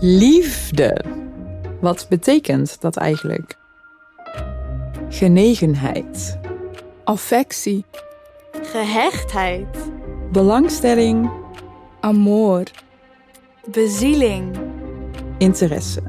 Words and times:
Liefde. 0.00 1.04
Wat 1.80 2.06
betekent 2.08 2.80
dat 2.80 2.96
eigenlijk? 2.96 3.56
Genegenheid. 5.08 6.38
affectie, 7.04 7.84
Gehechtheid. 8.62 9.66
Belangstelling. 10.32 11.30
amor, 12.00 12.62
Bezieling. 13.66 14.56
Interesse. 15.38 16.02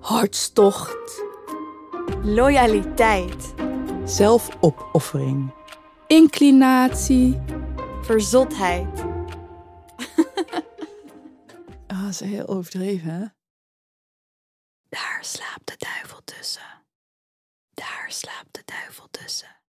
Hartstocht. 0.00 1.22
Loyaliteit. 2.22 3.54
Zelfopoffering. 4.04 5.50
inclinatie, 6.06 7.40
Verzotheid. 8.02 9.11
Is 12.20 12.28
heel 12.28 12.48
overdreven, 12.48 13.10
hè? 13.10 13.26
Daar 14.88 15.18
slaapt 15.20 15.66
de 15.66 15.74
duivel 15.78 16.20
tussen. 16.24 16.84
Daar 17.70 18.06
slaapt 18.08 18.54
de 18.54 18.62
duivel 18.64 19.08
tussen. 19.10 19.60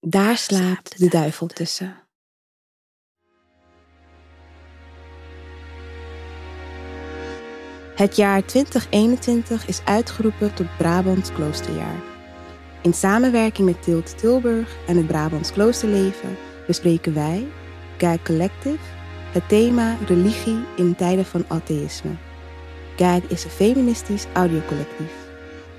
Daar 0.00 0.36
slaapt 0.36 0.98
de 0.98 1.08
duivel 1.08 1.46
tussen. 1.46 2.08
Het 7.94 8.16
jaar 8.16 8.44
2021 8.46 9.66
is 9.66 9.84
uitgeroepen 9.84 10.54
tot 10.54 10.76
Brabants 10.76 11.32
Kloosterjaar. 11.32 12.02
In 12.82 12.94
samenwerking 12.94 13.68
met 13.68 13.82
Tilt 13.82 14.18
Tilburg 14.18 14.76
en 14.86 14.96
het 14.96 15.06
Brabants 15.06 15.52
Kloosterleven 15.52 16.36
bespreken 16.66 17.14
wij, 17.14 17.48
Gag 17.96 18.22
Collective, 18.22 18.97
het 19.32 19.48
thema 19.48 19.96
religie 20.06 20.58
in 20.76 20.94
tijden 20.94 21.24
van 21.24 21.44
atheïsme. 21.48 22.10
Gag 22.96 23.22
is 23.28 23.44
een 23.44 23.50
feministisch 23.50 24.26
audiocollectief, 24.32 25.12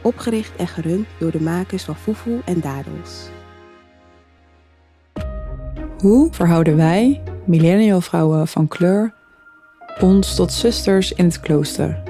opgericht 0.01 0.55
en 0.55 0.67
gerund 0.67 1.07
door 1.19 1.31
de 1.31 1.41
makers 1.41 1.83
van 1.83 1.95
Foefoe 1.95 2.41
en 2.45 2.59
Dadels. 2.59 3.29
Hoe 5.99 6.27
verhouden 6.31 6.75
wij, 6.75 7.21
millennial 7.45 8.01
vrouwen 8.01 8.47
van 8.47 8.67
kleur, 8.67 9.13
ons 9.99 10.35
tot 10.35 10.51
zusters 10.51 11.13
in 11.13 11.25
het 11.25 11.39
klooster? 11.39 12.03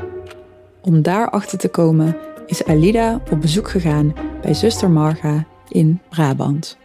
Om 0.81 1.01
daarachter 1.01 1.57
te 1.57 1.67
komen 1.67 2.17
is 2.45 2.65
Alida 2.65 3.21
op 3.31 3.41
bezoek 3.41 3.69
gegaan 3.69 4.13
bij 4.41 4.53
zuster 4.53 4.89
Marga 4.89 5.45
in 5.67 6.01
Brabant. 6.09 6.77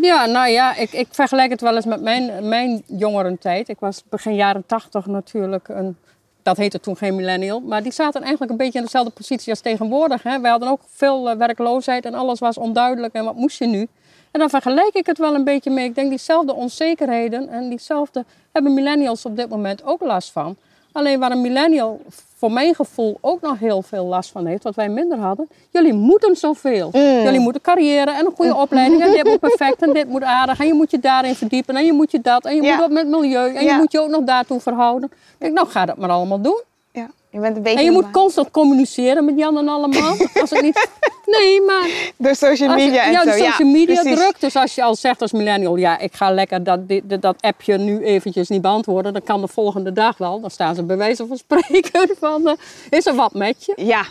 Ja, 0.00 0.26
nou 0.26 0.48
ja, 0.48 0.76
ik, 0.76 0.92
ik 0.92 1.08
vergelijk 1.10 1.50
het 1.50 1.60
wel 1.60 1.74
eens 1.74 1.84
met 1.84 2.00
mijn, 2.00 2.48
mijn 2.48 2.82
jongerentijd. 2.86 3.68
Ik 3.68 3.80
was 3.80 4.02
begin 4.08 4.34
jaren 4.34 4.66
tachtig 4.66 5.06
natuurlijk 5.06 5.68
een, 5.68 5.96
dat 6.42 6.56
heette 6.56 6.80
toen 6.80 6.96
geen 6.96 7.16
millennial, 7.16 7.60
maar 7.60 7.82
die 7.82 7.92
zaten 7.92 8.20
eigenlijk 8.20 8.50
een 8.50 8.56
beetje 8.56 8.78
in 8.78 8.84
dezelfde 8.84 9.10
positie 9.10 9.50
als 9.50 9.60
tegenwoordig. 9.60 10.22
Hè. 10.22 10.40
Wij 10.40 10.50
hadden 10.50 10.68
ook 10.68 10.80
veel 10.86 11.30
eh, 11.30 11.36
werkloosheid 11.36 12.04
en 12.04 12.14
alles 12.14 12.38
was 12.38 12.58
onduidelijk 12.58 13.14
en 13.14 13.24
wat 13.24 13.36
moest 13.36 13.58
je 13.58 13.66
nu? 13.66 13.88
En 14.30 14.40
dan 14.40 14.50
vergelijk 14.50 14.94
ik 14.94 15.06
het 15.06 15.18
wel 15.18 15.34
een 15.34 15.44
beetje 15.44 15.70
mee. 15.70 15.84
Ik 15.84 15.94
denk 15.94 16.08
diezelfde 16.08 16.54
onzekerheden 16.54 17.48
en 17.48 17.68
diezelfde 17.68 18.24
hebben 18.52 18.74
millennials 18.74 19.24
op 19.24 19.36
dit 19.36 19.48
moment 19.48 19.84
ook 19.84 20.00
last 20.00 20.32
van. 20.32 20.56
Alleen 20.92 21.18
waar 21.20 21.30
een 21.30 21.40
millennial 21.40 22.00
voor 22.36 22.52
mijn 22.52 22.74
gevoel 22.74 23.18
ook 23.20 23.40
nog 23.40 23.58
heel 23.58 23.82
veel 23.82 24.04
last 24.04 24.30
van 24.30 24.46
heeft, 24.46 24.62
wat 24.62 24.74
wij 24.74 24.88
minder 24.88 25.18
hadden. 25.18 25.48
Jullie 25.70 25.92
moeten 25.92 26.36
zoveel. 26.36 26.90
Jullie 26.92 27.40
moeten 27.40 27.60
carrière 27.62 28.10
en 28.10 28.26
een 28.26 28.32
goede 28.36 28.54
opleiding. 28.56 29.02
En 29.02 29.12
dit 29.12 29.24
moet 29.24 29.40
perfect 29.40 29.82
en 29.82 29.92
dit 29.92 30.08
moet 30.08 30.22
aardig. 30.22 30.60
En 30.60 30.66
je 30.66 30.74
moet 30.74 30.90
je 30.90 30.98
daarin 30.98 31.34
verdiepen. 31.34 31.76
En 31.76 31.84
je 31.86 31.92
moet 31.92 32.10
je 32.10 32.20
dat. 32.20 32.44
En 32.44 32.54
je 32.56 32.62
Ja. 32.62 32.70
moet 32.70 32.80
wat 32.80 32.90
met 32.90 33.06
milieu. 33.08 33.54
En 33.54 33.64
Ja. 33.64 33.72
je 33.72 33.78
moet 33.78 33.92
je 33.92 34.00
ook 34.00 34.08
nog 34.08 34.24
daartoe 34.24 34.60
verhouden. 34.60 35.10
Ik 35.12 35.36
denk, 35.38 35.54
nou 35.54 35.68
ga 35.68 35.84
dat 35.84 35.96
maar 35.96 36.10
allemaal 36.10 36.40
doen. 36.40 36.62
Ja, 37.30 37.38
je 37.38 37.40
bent 37.40 37.56
een 37.56 37.62
beetje... 37.62 37.78
En 37.78 37.84
je 37.84 37.90
moet 37.90 38.10
constant 38.10 38.50
communiceren 38.50 39.24
met 39.24 39.38
Jan 39.38 39.58
en 39.58 39.68
allemaal. 39.68 40.16
Als 40.40 40.50
het 40.50 40.62
niet... 40.62 40.88
Nee, 41.30 41.62
maar 41.62 42.12
Door 42.16 42.34
social 42.34 42.74
media 42.74 43.04
en 43.04 43.12
ja, 43.12 43.22
zo. 43.22 43.30
de 43.30 43.36
social 43.36 43.68
media 43.68 44.00
precies. 44.00 44.18
druk. 44.18 44.40
Dus 44.40 44.56
als 44.56 44.74
je 44.74 44.82
al 44.82 44.94
zegt 44.94 45.22
als 45.22 45.32
millennial, 45.32 45.76
ja, 45.76 45.98
ik 45.98 46.14
ga 46.14 46.30
lekker 46.30 46.64
dat, 46.64 46.80
dat 47.04 47.36
appje 47.40 47.78
nu 47.78 48.04
eventjes 48.04 48.48
niet 48.48 48.62
beantwoorden, 48.62 49.12
dan 49.12 49.22
kan 49.22 49.40
de 49.40 49.48
volgende 49.48 49.92
dag 49.92 50.18
wel. 50.18 50.40
Dan 50.40 50.50
staan 50.50 50.74
ze 50.74 50.82
bij 50.82 50.96
wijze 50.96 51.26
van 51.26 51.36
spreken 51.36 52.10
van, 52.20 52.48
eh, 52.48 52.54
is 52.90 53.06
er 53.06 53.14
wat 53.14 53.34
met 53.34 53.64
je? 53.64 53.72
Ja, 53.76 54.04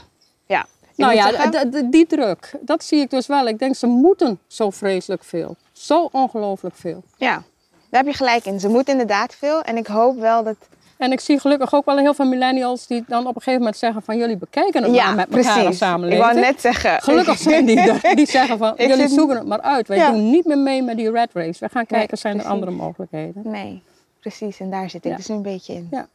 ja. 0.46 0.66
Nou 0.96 1.14
ja, 1.14 1.64
die 1.86 2.08
druk, 2.08 2.52
dat 2.62 2.84
zie 2.84 3.00
ik 3.00 3.10
dus 3.10 3.28
wel. 3.28 3.48
Ik 3.48 3.60
denk, 3.60 3.76
ze 3.76 3.88
moeten 3.88 4.40
zo 4.48 4.70
vreselijk 4.70 5.24
veel. 5.24 5.56
Zo 5.72 6.10
ongelooflijk 6.12 6.76
veel. 6.76 7.04
ja, 7.18 7.44
daar 7.90 8.04
heb 8.04 8.12
je 8.12 8.18
gelijk 8.18 8.46
in. 8.46 8.60
Ze 8.60 8.68
moeten 8.68 8.92
inderdaad 8.92 9.36
veel. 9.36 9.62
En 9.62 9.78
ik 9.78 9.88
hoop 9.88 10.20
wel 10.20 10.44
dat... 10.44 10.56
En 10.98 11.12
ik 11.12 11.20
zie 11.20 11.40
gelukkig 11.40 11.74
ook 11.74 11.86
wel 11.86 11.98
heel 11.98 12.14
veel 12.14 12.26
millennials 12.26 12.88
die 12.88 13.04
dan 13.08 13.20
op 13.20 13.36
een 13.36 13.42
gegeven 13.42 13.60
moment 13.60 13.78
zeggen 13.78 14.02
van 14.02 14.18
jullie 14.18 14.38
bekijken 14.38 14.84
het 14.84 14.94
ja, 14.96 15.06
maar 15.06 15.16
met 15.16 15.26
elkaar 15.28 15.44
als 15.46 15.54
precies. 15.54 15.72
Ik 15.72 15.78
samenleving. 15.78 16.26
wou 16.26 16.40
net 16.40 16.62
zeggen... 16.62 17.02
Gelukkig 17.02 17.38
zijn 17.38 17.66
die 17.66 17.80
er. 17.92 18.16
Die 18.16 18.26
zeggen 18.28 18.58
van, 18.58 18.74
Ik 18.78 18.88
jullie 18.88 19.08
zoeken 19.08 19.36
het 19.38 19.46
maar 19.48 19.62
uit. 19.62 19.88
Wij 19.88 19.98
Ja. 19.98 20.12
doen 20.12 20.30
niet 20.30 20.46
meer 20.46 20.58
mee 20.58 20.82
met 20.82 20.98
die 20.98 21.12
red 21.12 21.30
race. 21.34 21.66
We 21.66 21.70
gaan 21.72 21.86
kijken, 21.86 22.18
zijn 22.18 22.40
er 22.40 22.46
andere 22.46 22.72
mogelijkheden? 22.72 23.42
Nee, 23.46 23.82
precies. 24.20 24.60
En 24.60 24.70
daar 24.70 24.90
zit 24.90 25.06
ik 25.06 25.12
Ja. 25.12 25.18
dus 25.18 25.28
nu 25.28 25.36
een 25.36 25.42
beetje 25.42 25.74
in. 25.74 25.88
Ja. 25.92 26.08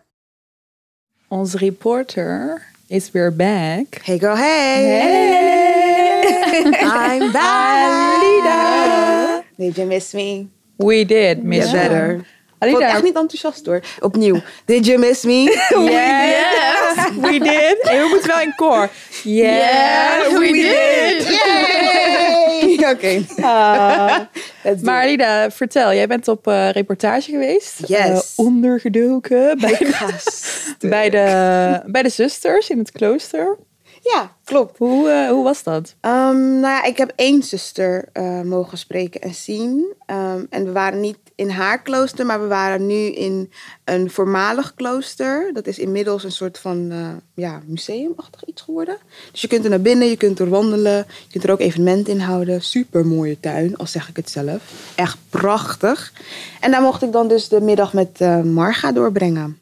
Onze 1.29 1.57
reporter 1.59 2.63
is 2.87 3.11
weer 3.11 3.37
back. 3.37 3.87
Hey 4.05 4.19
girl, 4.19 4.37
hey! 4.37 6.23
I'm 7.21 7.33
back! 7.33 7.91
Alida! 8.23 9.43
Did 9.57 9.77
you 9.77 9.87
miss 9.89 10.13
me? 10.13 10.47
We 10.77 11.05
did, 11.05 11.43
miss 11.43 11.71
Yeah, 11.71 11.83
you. 11.83 11.89
better. 11.89 12.27
Ik 12.63 12.75
Alida, 12.75 12.89
echt 12.89 13.03
niet 13.03 13.17
enthousiast 13.17 13.67
hoor. 13.67 13.81
Opnieuw. 14.01 14.41
Did 14.65 14.87
you 14.87 14.99
miss 14.99 15.25
me? 15.25 15.43
yes, 15.71 17.09
we 17.21 17.39
did. 17.39 17.79
En 17.83 17.99
we 17.99 18.07
moeten 18.11 18.29
wel 18.29 18.41
in 18.41 18.55
koor. 18.55 18.89
Yes, 19.23 20.39
we 20.39 20.53
did. 20.53 21.29
Yay! 21.29 22.91
Oké. 22.93 23.25
Maar 23.43 24.29
it. 24.65 24.87
Alida, 24.87 25.51
vertel, 25.51 25.93
jij 25.93 26.07
bent 26.07 26.29
op 26.29 26.47
eh, 26.47 26.71
reportage 26.71 27.31
geweest. 27.31 27.79
Yes. 27.87 27.99
Eh, 27.99 28.21
ondergedoken 28.37 29.59
bij 29.59 29.77
de, 29.79 30.87
bij, 30.89 31.11
de, 31.11 31.81
bij 31.87 32.03
de 32.03 32.09
zusters 32.09 32.71
in 32.71 32.79
het 32.79 32.93
klooster. 32.93 33.59
Ja, 34.01 34.37
klopt. 34.45 34.79
Hoe, 34.79 35.11
eh, 35.11 35.29
hoe 35.29 35.45
was 35.45 35.63
dat? 35.63 35.95
Ehm, 36.01 36.61
nou 36.61 36.75
ja, 36.75 36.85
ik 36.85 36.97
heb 36.97 37.13
één 37.17 37.43
zuster 37.43 38.09
mogen 38.45 38.79
spreken 38.79 39.21
en 39.21 39.35
zien. 39.35 39.95
Ehm, 40.07 40.45
en 40.51 40.65
we 40.65 40.73
waren 40.73 41.01
niet 41.01 41.19
in 41.43 41.51
haar 41.51 41.83
klooster, 41.83 42.27
maar 42.27 42.41
we 42.41 42.47
waren 42.47 42.87
nu 42.87 42.95
in 42.95 43.53
een 43.85 44.11
voormalig 44.11 44.75
klooster. 44.75 45.51
Dat 45.53 45.67
is 45.67 45.79
inmiddels 45.79 46.25
een 46.25 46.33
soort 46.33 46.59
van 46.59 46.91
eh, 46.91 47.09
ja, 47.35 47.63
museumachtig 47.67 48.45
iets 48.45 48.63
geworden. 48.63 48.97
Dus 49.31 49.41
je 49.41 49.49
kunt 49.49 49.65
er 49.65 49.71
naar 49.71 49.81
binnen, 49.81 50.09
je 50.09 50.17
kunt 50.17 50.39
er 50.39 50.49
wandelen. 50.49 50.97
Je 50.97 51.31
kunt 51.31 51.45
er 51.45 51.51
ook 51.51 51.61
evenementen 51.61 52.13
in 52.13 52.21
houden. 52.21 52.63
Super 52.63 53.07
mooie 53.07 53.41
tuin, 53.41 53.77
al 53.77 53.87
zeg 53.87 54.09
ik 54.09 54.17
het 54.17 54.31
zelf. 54.31 54.93
Echt 54.95 55.19
prachtig. 55.31 56.13
En 56.61 56.71
daar 56.71 56.83
mocht 56.83 57.03
ik 57.03 57.13
dan 57.13 57.29
dus 57.29 57.49
de 57.49 57.61
middag 57.61 57.93
met 57.93 58.21
eh, 58.21 58.43
Marga 58.43 58.93
doorbrengen. 58.93 59.62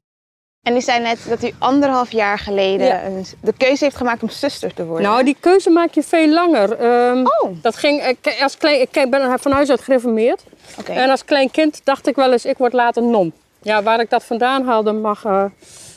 En 0.63 0.77
u 0.77 0.81
zei 0.81 1.01
net 1.03 1.19
dat 1.29 1.45
u 1.45 1.51
anderhalf 1.59 2.13
jaar 2.13 2.39
geleden 2.39 2.87
Ja. 2.87 3.01
de 3.41 3.53
keuze 3.57 3.85
heeft 3.85 3.97
gemaakt 3.97 4.23
om 4.23 4.29
zuster 4.29 4.75
te 4.75 4.85
worden. 4.85 5.07
Nou, 5.11 5.25
die 5.25 5.37
keuze 5.41 5.71
maak 5.71 5.95
je 5.95 6.03
veel 6.03 6.29
langer. 6.29 6.73
Ehm, 6.73 7.25
Oh. 7.43 7.51
Dat 7.63 7.77
ging, 7.77 8.05
ik, 8.07 8.37
als 8.43 8.57
klein, 8.57 8.81
ik 8.81 9.07
ben 9.11 9.39
van 9.41 9.53
huis 9.53 9.71
uit 9.71 9.81
gereformeerd. 9.81 10.43
Oké. 10.79 10.93
En 10.93 11.11
als 11.11 11.25
klein 11.25 11.51
kind 11.51 11.81
dacht 11.85 12.07
ik 12.07 12.17
wel 12.17 12.33
eens, 12.33 12.45
ik 12.45 12.59
word 12.59 12.73
later 12.73 13.03
non. 13.03 13.33
Ja, 13.63 13.83
waar 13.83 14.01
ik 14.01 14.11
dat 14.11 14.25
vandaan 14.25 14.65
haalde 14.67 14.93
mag, 14.93 15.25
eh, 15.25 15.45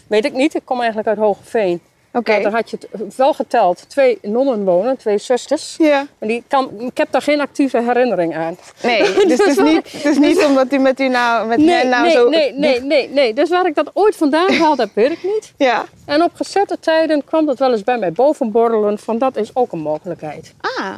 weet 0.07 0.25
ik 0.25 0.33
niet. 0.33 0.55
Ik 0.55 0.61
kom 0.65 0.77
eigenlijk 0.77 1.07
uit 1.07 1.17
Hogeveen. 1.17 1.81
Daar 2.21 2.51
had 2.51 2.69
je 2.69 2.77
het 2.91 3.15
wel 3.15 3.33
geteld. 3.33 3.85
Twee 3.89 4.17
nonnen 4.21 4.63
wonen, 4.63 4.97
twee 4.97 5.17
zusters. 5.17 5.75
Ja. 5.77 6.07
Maar 6.19 6.29
die 6.29 6.43
kan, 6.47 6.71
ik 6.79 6.97
heb 6.97 7.07
daar 7.11 7.21
geen 7.21 7.41
actieve 7.41 7.81
herinnering 7.81 8.35
aan. 8.35 8.57
Nee, 8.83 9.01
dus 9.27 9.37
het 9.37 9.47
is 9.47 9.57
niet, 9.57 9.91
het 9.91 10.05
is 10.05 10.17
niet 10.17 10.45
omdat 10.45 10.73
u 10.73 10.77
met 10.77 10.99
u 10.99 11.07
nou, 11.07 11.47
met 11.47 11.57
Nee, 11.57 11.75
hen 11.75 11.89
nou 11.89 12.03
nee, 12.03 12.11
zo... 12.11 12.29
nee, 12.29 12.53
nee, 12.53 12.81
nee, 12.93 13.09
nee. 13.09 13.33
Dus 13.33 13.49
waar 13.49 13.65
ik 13.65 13.75
dat 13.75 13.89
ooit 13.93 14.15
vandaan 14.15 14.49
gehaald 14.49 14.77
heb, 14.77 14.89
weet 14.93 15.11
ik 15.11 15.23
niet. 15.23 15.53
Ja. 15.57 15.85
En 16.05 16.23
op 16.23 16.31
gezette 16.33 16.79
tijden 16.79 17.23
kwam 17.23 17.45
dat 17.45 17.59
wel 17.59 17.71
eens 17.71 17.83
bij 17.83 17.97
mij 17.97 18.11
bovenborrelen 18.11 18.99
van 18.99 19.17
dat 19.17 19.35
is 19.35 19.49
ook 19.53 19.71
een 19.71 19.79
mogelijkheid. 19.79 20.53
Ah, 20.61 20.95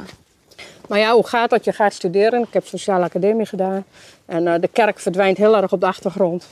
Maar 0.88 0.98
ja, 0.98 1.12
hoe 1.12 1.26
gaat 1.26 1.50
dat? 1.50 1.64
Je 1.64 1.72
gaat 1.72 1.92
studeren. 1.92 2.42
Ik 2.42 2.52
heb 2.52 2.66
sociale 2.66 3.04
academie 3.04 3.46
gedaan. 3.46 3.84
En 4.26 4.46
eh, 4.46 4.60
de 4.60 4.68
kerk 4.72 4.98
verdwijnt 4.98 5.36
heel 5.36 5.56
erg 5.56 5.72
op 5.72 5.80
de 5.80 5.86
achtergrond. 5.86 6.46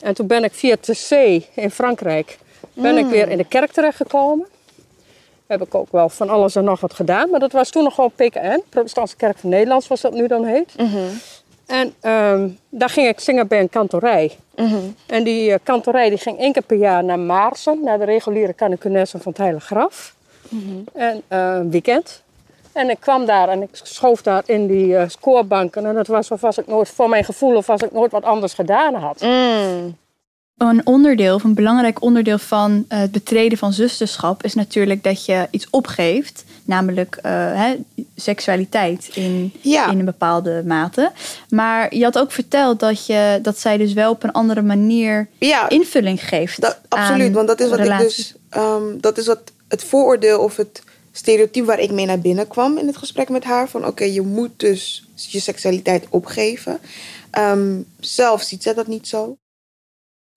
En 0.00 0.14
toen 0.14 0.26
ben 0.26 0.44
ik 0.44 0.52
via 0.52 0.76
TC 0.80 1.10
in 1.54 1.70
Frankrijk 1.70 2.38
ben 2.82 2.98
ik 2.98 3.06
weer 3.06 3.28
in 3.28 3.36
de 3.36 3.44
kerk 3.44 3.72
terechtgekomen. 3.72 4.46
Heb 5.46 5.62
ik 5.62 5.74
ook 5.74 5.92
wel 5.92 6.08
van 6.08 6.28
alles 6.28 6.56
en 6.56 6.64
nog 6.64 6.80
wat 6.80 6.94
gedaan. 6.94 7.30
Maar 7.30 7.40
dat 7.40 7.52
was 7.52 7.70
toen 7.70 7.82
nog 7.82 7.94
gewoon 7.94 8.10
PKN, 8.10 8.62
Protestantse 8.68 9.16
Kerk 9.16 9.38
van 9.38 9.50
Nederland, 9.50 9.84
zoals 9.84 10.00
dat 10.00 10.12
nu 10.12 10.26
dan 10.26 10.44
heet. 10.44 10.74
En 11.66 11.94
ehm, 12.00 12.48
daar 12.68 12.88
ging 12.88 13.08
ik 13.08 13.20
zingen 13.20 13.46
bij 13.46 13.60
een 13.60 13.68
kantorij. 13.68 14.36
En 15.06 15.24
die 15.24 15.52
eh, 15.52 15.58
kantorij 15.62 16.08
die 16.08 16.18
ging 16.18 16.38
één 16.38 16.52
keer 16.52 16.62
per 16.62 16.76
jaar 16.76 17.04
naar 17.04 17.18
Maarsen, 17.18 17.80
naar 17.84 17.98
de 17.98 18.04
reguliere 18.04 18.54
canonicunesse 18.54 19.18
van 19.18 19.32
het 19.32 19.40
Heilige 19.40 19.66
Graf. 19.66 20.14
En 20.92 21.22
eh, 21.28 21.52
een 21.54 21.70
weekend. 21.70 22.22
En 22.72 22.90
ik 22.90 23.00
kwam 23.00 23.26
daar 23.26 23.48
en 23.48 23.62
ik 23.62 23.68
schoof 23.72 24.22
daar 24.22 24.42
in 24.46 24.66
die 24.66 24.96
eh, 24.96 25.08
scorebanken. 25.08 25.86
En 25.86 25.96
het 25.96 26.06
was 26.06 26.30
of 26.30 26.56
ik 26.56 26.66
nooit, 26.66 26.88
voor 26.88 27.08
mijn 27.08 27.24
gevoel, 27.24 27.56
of 27.56 27.70
als 27.70 27.82
ik 27.82 27.92
nooit 27.92 28.12
wat 28.12 28.24
anders 28.24 28.54
gedaan 28.54 28.94
had. 28.94 29.20
Een 30.58 30.86
onderdeel, 30.86 31.34
of 31.34 31.44
een 31.44 31.54
belangrijk 31.54 32.02
onderdeel 32.02 32.38
van 32.38 32.84
eh, 32.88 32.98
het 32.98 33.12
betreden 33.12 33.58
van 33.58 33.72
zusterschap 33.72 34.44
is 34.44 34.54
natuurlijk 34.54 35.02
dat 35.02 35.24
je 35.24 35.46
iets 35.50 35.66
opgeeft, 35.70 36.44
namelijk 36.64 37.18
eh, 37.22 37.32
hè, 37.32 37.76
seksualiteit 38.16 39.10
in, 39.14 39.52
Ja. 39.60 39.90
in 39.90 39.98
een 39.98 40.04
bepaalde 40.04 40.62
mate. 40.66 41.12
Maar 41.48 41.94
je 41.94 42.04
had 42.04 42.18
ook 42.18 42.32
verteld 42.32 42.80
dat, 42.80 43.06
je, 43.06 43.38
dat 43.42 43.58
zij 43.58 43.76
dus 43.76 43.92
wel 43.92 44.10
op 44.10 44.22
een 44.22 44.32
andere 44.32 44.62
manier 44.62 45.28
Ja, 45.38 45.68
invulling 45.68 46.28
geeft. 46.28 46.60
Dat, 46.60 46.78
absoluut, 46.88 47.32
want 47.34 47.48
dat 47.48 47.60
is 47.60 47.68
wat 47.70 47.78
relaties. 47.78 48.28
ik 48.28 48.34
dus. 48.50 48.62
ehm, 48.62 48.98
dat 49.00 49.18
is 49.18 49.26
wat 49.26 49.40
het 49.68 49.84
vooroordeel 49.84 50.40
of 50.40 50.56
het 50.56 50.82
stereotype 51.12 51.66
waar 51.66 51.80
ik 51.80 51.90
mee 51.90 52.06
naar 52.06 52.20
binnen 52.20 52.48
kwam 52.48 52.78
in 52.78 52.86
het 52.86 52.96
gesprek 52.96 53.28
met 53.28 53.44
haar. 53.44 53.68
Van 53.68 53.86
oké, 53.86 54.04
je 54.04 54.22
moet 54.22 54.50
dus 54.56 55.04
je 55.14 55.40
seksualiteit 55.40 56.06
opgeven. 56.08 56.78
Ehm, 57.30 57.76
zelf 58.00 58.42
ziet 58.42 58.62
zij 58.62 58.74
dat 58.74 58.86
niet 58.86 59.08
zo. 59.08 59.36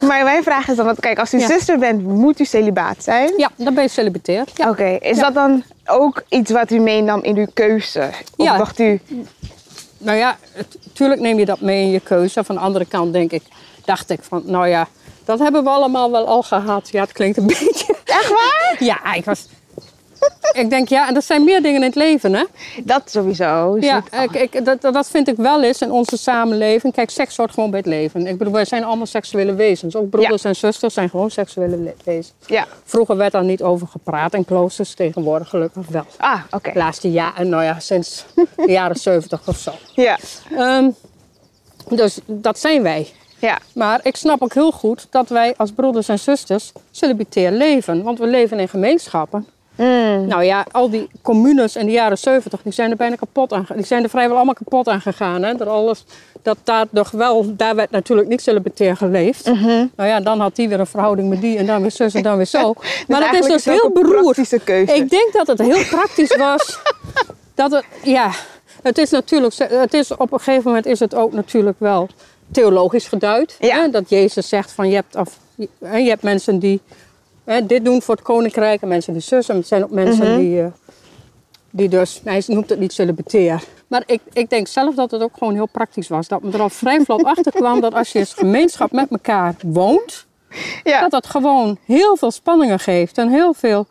Maar 0.07 0.23
mijn 0.23 0.43
vraag 0.43 0.67
is 0.67 0.75
dan, 0.75 0.85
want 0.85 0.99
kijk, 0.99 1.19
als 1.19 1.33
u 1.33 1.39
Ja. 1.39 1.47
zuster 1.47 1.77
bent, 1.79 2.03
moet 2.03 2.39
u 2.39 2.45
celibaat 2.45 3.03
zijn? 3.03 3.33
Ja, 3.37 3.49
dan 3.55 3.73
ben 3.73 3.83
je 3.83 3.89
celibatair. 3.89 4.45
Ja. 4.55 4.69
Oké, 4.69 4.97
is 5.01 5.17
Ja. 5.17 5.23
dat 5.23 5.33
dan 5.33 5.63
ook 5.85 6.23
iets 6.29 6.51
wat 6.51 6.71
u 6.71 6.79
meenam 6.79 7.23
in 7.23 7.37
uw 7.37 7.47
keuze? 7.53 8.09
Of 8.37 8.45
Ja. 8.45 8.57
dacht 8.57 8.79
u, 8.79 8.99
Nou 9.97 10.17
ja, 10.17 10.37
natuurlijk 10.85 11.21
neem 11.21 11.39
je 11.39 11.45
dat 11.45 11.59
mee 11.61 11.81
in 11.81 11.91
je 11.91 11.99
keuze. 11.99 12.43
Van 12.43 12.55
de 12.55 12.61
andere 12.61 12.85
kant 12.85 13.13
denk 13.13 13.31
ik, 13.31 13.41
dacht 13.85 14.09
ik 14.09 14.19
van, 14.23 14.41
nou 14.45 14.67
ja, 14.67 14.87
dat 15.25 15.39
hebben 15.39 15.63
we 15.63 15.69
allemaal 15.69 16.11
wel 16.11 16.27
al 16.27 16.41
gehad. 16.43 16.89
Ja, 16.91 17.01
het 17.01 17.11
klinkt 17.11 17.37
een 17.37 17.47
beetje. 17.59 17.95
echt 18.05 18.29
waar? 18.29 18.75
Ja, 18.79 19.13
ik 19.13 19.25
was. 19.25 19.47
Ik 20.53 20.69
denk, 20.69 20.87
ja, 20.87 21.07
en 21.07 21.15
er 21.15 21.21
zijn 21.21 21.43
meer 21.43 21.61
dingen 21.61 21.81
in 21.81 21.87
het 21.87 21.95
leven, 21.95 22.33
hè? 22.33 22.43
Dat 22.83 23.01
sowieso. 23.11 23.77
Ja, 23.79 24.03
ik, 24.23 24.31
ik, 24.53 24.65
dat, 24.65 24.81
dat 24.81 25.07
vind 25.09 25.27
ik 25.27 25.35
wel 25.37 25.63
eens 25.63 25.81
in 25.81 25.91
onze 25.91 26.17
samenleving. 26.17 26.93
Kijk, 26.93 27.09
seks 27.09 27.37
hoort 27.37 27.53
gewoon 27.53 27.69
bij 27.69 27.79
het 27.79 27.87
leven. 27.87 28.27
Ik 28.27 28.37
bedoel, 28.37 28.53
wij 28.53 28.65
zijn 28.65 28.83
allemaal 28.83 29.05
seksuele 29.05 29.53
wezens. 29.53 29.95
Ook 29.95 30.09
broeders 30.09 30.43
en 30.43 30.55
zusters 30.55 30.93
zijn 30.93 31.09
gewoon 31.09 31.31
seksuele 31.31 31.77
le- 31.77 31.93
wezens. 32.03 32.33
ja. 32.45 32.65
Vroeger 32.83 33.17
werd 33.17 33.31
daar 33.31 33.43
niet 33.43 33.61
over 33.63 33.87
gepraat 33.87 34.33
in 34.33 34.45
kloosters, 34.45 34.93
tegenwoordig 34.93 35.49
gelukkig 35.49 35.87
wel. 35.87 36.05
Ah, 36.17 36.39
oké. 36.51 36.71
Laatste 36.73 37.11
jaren, 37.11 37.49
nou 37.49 37.63
ja, 37.63 37.79
sinds 37.79 38.25
de 38.35 38.71
jaren 38.81 38.95
70 38.95 39.41
of 39.47 39.57
zo. 39.57 39.71
Ja. 39.95 40.17
Ehm, 40.57 40.89
dus 41.89 42.19
dat 42.25 42.59
zijn 42.59 42.81
wij. 42.83 43.07
Ja. 43.39 43.57
Maar 43.73 43.99
ik 44.03 44.15
snap 44.15 44.41
ook 44.41 44.53
heel 44.53 44.71
goed 44.71 45.07
dat 45.09 45.29
wij 45.29 45.53
als 45.57 45.71
broeders 45.71 46.07
en 46.09 46.19
zusters 46.19 46.71
celibatair 46.91 47.51
leven. 47.51 48.03
Want 48.03 48.19
we 48.19 48.27
leven 48.27 48.59
in 48.59 48.67
gemeenschappen. 48.69 49.47
Mm. 49.81 50.27
Nou 50.27 50.43
ja, 50.43 50.65
al 50.71 50.89
die 50.89 51.07
communes 51.21 51.75
in 51.75 51.85
de 51.85 51.91
jaren 51.91 52.17
70, 52.17 52.61
die 52.61 52.71
zijn 52.71 52.91
er 52.91 52.97
bijna 52.97 53.15
kapot 53.15 53.53
aan. 53.53 53.65
Die 53.75 53.85
zijn 53.85 54.03
er 54.03 54.09
vrijwel 54.09 54.35
allemaal 54.35 54.53
kapot 54.53 54.87
aan 54.87 55.01
gegaan. 55.01 55.43
Hè? 55.43 55.53
Dat 55.53 55.67
alles, 55.67 56.03
dat 56.41 56.57
daar 56.63 56.85
nog 56.89 57.11
wel, 57.11 57.55
daar 57.55 57.75
werd 57.75 57.91
natuurlijk 57.91 58.27
niet 58.27 58.41
celibatair 58.41 58.97
geleefd. 58.97 59.45
Mhm. 59.45 59.85
Nou 59.95 60.09
ja, 60.09 60.19
dan 60.19 60.39
had 60.39 60.55
die 60.55 60.69
weer 60.69 60.79
een 60.79 60.87
verhouding 60.87 61.29
met 61.29 61.41
die 61.41 61.57
en 61.57 61.65
dan 61.65 61.81
weer 61.81 61.91
zus 61.91 62.13
en 62.13 62.23
dan 62.23 62.37
weer 62.37 62.45
zo. 62.45 62.73
Maar 63.07 63.19
dat 63.19 63.33
is 63.33 63.45
dus 63.45 63.65
heel 63.65 63.91
beroerd. 63.93 64.51
Ik 64.51 65.09
denk 65.09 65.29
dat 65.31 65.47
het 65.47 65.59
heel 65.59 65.85
praktisch 65.85 66.35
was. 66.35 66.79
dat 67.55 67.71
het, 67.71 67.85
ja, 68.03 68.31
het 68.81 68.97
is 68.97 69.09
natuurlijk, 69.09 69.55
het 69.57 69.93
is, 69.93 70.15
op 70.15 70.31
een 70.31 70.39
gegeven 70.39 70.63
moment 70.63 70.85
is 70.85 70.99
het 70.99 71.15
ook 71.15 71.33
natuurlijk 71.33 71.79
wel 71.79 72.07
theologisch 72.51 73.07
geduid. 73.07 73.55
Ja. 73.59 73.81
Hè? 73.81 73.89
Dat 73.89 74.09
Jezus 74.09 74.49
zegt 74.49 74.71
van 74.71 74.89
je 74.89 74.95
hebt, 74.95 75.15
af, 75.15 75.37
je 75.79 76.09
hebt 76.09 76.23
mensen 76.23 76.59
die 76.59 76.81
hè, 77.43 77.65
dit 77.65 77.85
doen 77.85 78.01
voor 78.01 78.15
het 78.15 78.23
koninkrijk 78.23 78.81
en 78.81 78.87
mensen 78.87 79.13
die 79.13 79.21
zus. 79.21 79.49
En 79.49 79.55
het 79.55 79.67
zijn 79.67 79.83
ook 79.83 79.91
mensen 79.91 80.27
Mhm. 80.27 80.37
die, 80.37 80.61
eh, 80.61 80.67
die 81.69 81.89
dus, 81.89 82.21
hij 82.23 82.43
noemt 82.47 82.69
het 82.69 82.79
niet 82.79 82.93
celibatair. 82.93 83.63
Maar 83.87 84.03
ik, 84.05 84.21
ik 84.33 84.49
denk 84.49 84.67
zelf 84.67 84.95
dat 84.95 85.11
het 85.11 85.21
ook 85.21 85.37
gewoon 85.37 85.53
heel 85.53 85.67
praktisch 85.71 86.07
was. 86.07 86.27
Dat 86.27 86.41
me 86.43 86.51
er 86.51 86.61
al 86.61 86.69
vrij 86.69 86.99
vlot 87.01 87.23
achter 87.33 87.51
kwam 87.51 87.81
dat 87.81 87.93
als 87.93 88.11
je 88.11 88.19
als 88.19 88.33
gemeenschap 88.33 88.91
met 88.91 89.09
elkaar 89.11 89.55
woont, 89.65 90.25
Ja. 90.83 90.99
dat 91.01 91.11
dat 91.11 91.27
gewoon 91.27 91.77
heel 91.85 92.15
veel 92.17 92.31
spanningen 92.31 92.79
geeft 92.79 93.17
en 93.17 93.29
heel 93.29 93.53
veel. 93.53 93.85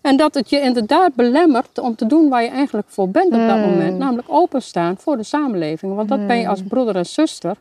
En 0.00 0.16
dat 0.16 0.34
het 0.34 0.50
je 0.50 0.60
inderdaad 0.60 1.14
belemmert 1.14 1.78
om 1.78 1.94
te 1.96 2.06
doen 2.06 2.28
waar 2.28 2.42
je 2.42 2.48
eigenlijk 2.48 2.86
voor 2.90 3.08
bent 3.08 3.26
op 3.32 3.46
dat 3.46 3.56
moment. 3.58 3.98
Namelijk 3.98 4.28
openstaan 4.30 4.96
voor 4.98 5.16
de 5.16 5.22
samenleving. 5.22 5.94
Want 5.94 6.08
dat 6.08 6.26
ben 6.26 6.38
je 6.38 6.48
als 6.48 6.62
broeder 6.68 6.96
en 6.96 7.06
zuster. 7.06 7.56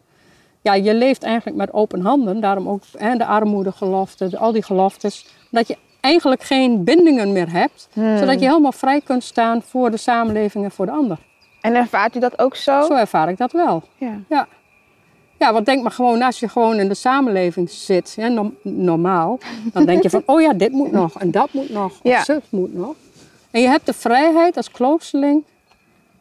Ja, 0.61 0.73
je 0.73 0.93
leeft 0.93 1.23
eigenlijk 1.23 1.57
met 1.57 1.73
open 1.73 2.01
handen. 2.01 2.39
Daarom 2.39 2.69
ook 2.69 2.81
hè, 2.97 3.15
de 3.15 3.25
armoedegelofte, 3.25 4.27
de- 4.29 4.37
al 4.37 4.51
die 4.51 4.63
geloftes. 4.63 5.27
Dat 5.49 5.67
je 5.67 5.77
eigenlijk 5.99 6.43
geen 6.43 6.83
bindingen 6.83 7.31
meer 7.31 7.51
hebt. 7.51 7.87
Zodat 7.93 8.39
je 8.39 8.45
helemaal 8.47 8.71
vrij 8.71 9.01
kunt 9.01 9.23
staan 9.23 9.61
voor 9.61 9.91
de 9.91 9.97
samenleving 9.97 10.63
en 10.63 10.71
voor 10.71 10.85
de 10.85 10.91
ander. 10.91 11.17
En 11.61 11.75
ervaart 11.75 12.15
u 12.15 12.19
dat 12.19 12.39
ook 12.39 12.55
zo? 12.55 12.81
Zo 12.81 12.93
ervaar 12.95 13.29
ik 13.29 13.37
dat 13.37 13.51
wel. 13.51 13.83
Ja. 13.97 14.19
Ja. 14.29 14.47
Ja, 15.39 15.53
want 15.53 15.65
denk 15.65 15.81
maar 15.83 15.91
gewoon, 15.91 16.21
als 16.21 16.39
je 16.39 16.47
gewoon 16.49 16.75
in 16.79 16.87
de 16.87 16.93
samenleving 16.93 17.69
zit, 17.69 18.15
hè, 18.15 18.29
norm- 18.29 18.55
normaal, 18.63 19.39
dan 19.73 19.85
denk 19.85 20.03
je 20.03 20.09
van, 20.09 20.23
oh 20.31 20.41
ja, 20.41 20.53
dit 20.53 20.71
moet 20.71 20.91
nog 20.91 21.19
en 21.19 21.31
dat 21.31 21.53
moet 21.53 21.69
nog, 21.69 21.99
Ja. 22.03 22.17
of 22.17 22.23
zus 22.23 22.41
moet 22.49 22.73
nog. 22.73 22.95
En 23.51 23.61
je 23.61 23.67
hebt 23.67 23.85
de 23.85 23.93
vrijheid 23.93 24.57
als 24.57 24.71
kloosterling 24.71 25.43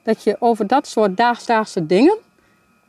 dat 0.03 0.23
je 0.25 0.37
over 0.39 0.67
dat 0.67 0.87
soort 0.87 1.17
daagsdaagse 1.17 1.87
dingen 1.87 2.17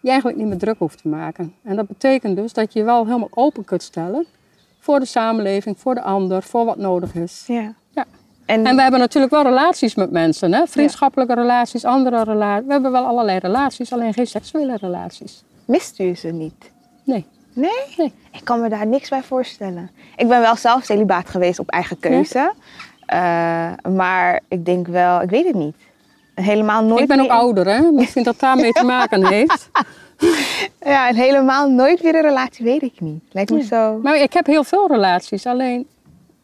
je 0.01 0.09
eigenlijk 0.09 0.37
niet 0.39 0.47
meer 0.47 0.57
druk 0.57 0.77
hoeft 0.77 1.01
te 1.01 1.07
maken. 1.07 1.53
En 1.63 1.75
dat 1.75 1.87
betekent 1.87 2.35
dus 2.35 2.53
dat 2.53 2.73
je 2.73 2.79
je 2.79 2.85
wel 2.85 3.05
helemaal 3.05 3.27
open 3.31 3.65
kunt 3.65 3.83
stellen 3.83 4.25
voor 4.79 4.99
de 4.99 5.05
samenleving, 5.05 5.79
voor 5.79 5.95
de 5.95 6.01
ander, 6.01 6.43
voor 6.43 6.65
wat 6.65 6.77
nodig 6.77 7.15
is. 7.15 7.43
Ja. 7.47 7.73
Ja. 7.89 8.05
En, 8.45 8.65
En 8.65 8.75
we 8.75 8.81
hebben 8.81 8.99
natuurlijk 8.99 9.33
wel 9.33 9.43
relaties 9.43 9.95
met 9.95 10.11
mensen, 10.11 10.53
hè? 10.53 10.67
vriendschappelijke 10.67 11.33
relaties, 11.33 11.85
andere 11.85 12.23
relaties. 12.23 12.65
We 12.65 12.71
hebben 12.71 12.91
wel 12.91 13.05
allerlei 13.05 13.39
relaties, 13.39 13.93
alleen 13.93 14.13
geen 14.13 14.27
seksuele 14.27 14.77
relaties. 14.77 15.43
mist 15.65 15.99
u 15.99 16.15
ze 16.15 16.27
niet? 16.27 16.71
Nee. 17.03 17.25
Nee? 17.53 17.95
Nee. 17.97 18.13
Ik 18.31 18.43
kan 18.43 18.61
me 18.61 18.69
daar 18.69 18.87
niks 18.87 19.09
bij 19.09 19.23
voorstellen. 19.23 19.89
Ik 20.15 20.27
ben 20.27 20.41
wel 20.41 20.55
zelf 20.55 20.83
celibaat 20.83 21.29
geweest 21.29 21.59
op 21.59 21.69
eigen 21.69 21.99
keuze. 21.99 22.53
Eh, 23.05 23.71
maar 23.89 24.41
ik 24.47 24.65
denk 24.65 24.87
wel, 24.87 25.21
ik 25.21 25.29
weet 25.29 25.45
het 25.45 25.55
niet. 25.55 25.75
Helemaal 26.35 26.83
nooit 26.83 27.01
Ik 27.01 27.07
ben 27.07 27.19
ook 27.19 27.27
meer- 27.27 27.35
ouder, 27.37 27.67
hè? 27.67 27.91
Misschien 27.91 28.23
dat 28.23 28.39
daarmee 28.39 28.71
te 28.71 28.83
maken 28.83 29.25
heeft. 29.27 29.69
Ja, 30.85 31.07
en 31.07 31.15
helemaal 31.15 31.69
nooit 31.69 32.01
weer 32.01 32.15
een 32.15 32.21
relatie, 32.21 32.65
weet 32.65 32.81
ik 32.81 32.99
niet. 32.99 33.23
Lijkt 33.31 33.51
me 33.51 33.63
zo. 33.63 33.99
Maar 34.03 34.17
ik 34.17 34.33
heb 34.33 34.45
heel 34.45 34.63
veel 34.63 34.87
relaties, 34.87 35.45
alleen 35.45 35.87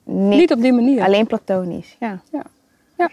Niet, 0.04 0.38
niet 0.39 0.51
op 0.54 0.62
die 0.62 0.74
manier. 0.74 1.04
alleen 1.04 1.28
platonisch. 1.28 1.95
Ja. 2.00 2.19
Ja. 2.31 2.44
Ja. 2.98 3.10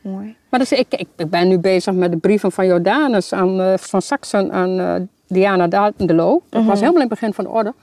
Mooi. 0.00 0.36
Maar 0.50 0.60
dus 0.60 0.72
ik, 0.72 0.86
ik, 0.90 1.08
ik 1.16 1.30
ben 1.30 1.48
nu 1.48 1.58
bezig 1.58 1.94
met 1.94 2.10
de 2.10 2.16
brieven 2.18 2.52
van 2.52 2.66
Jordanus 2.66 3.32
aan, 3.32 3.60
eh, 3.60 3.76
van 3.76 4.02
Saxon 4.02 4.52
aan 4.52 4.78
eh, 4.80 4.94
Diana 5.28 5.66
Dadeloo. 5.66 6.42
Dat 6.48 6.64
was 6.64 6.80
helemaal 6.80 7.02
in 7.02 7.08
het 7.08 7.18
begin 7.20 7.34
van 7.34 7.44
de 7.44 7.50
orde. 7.50 7.74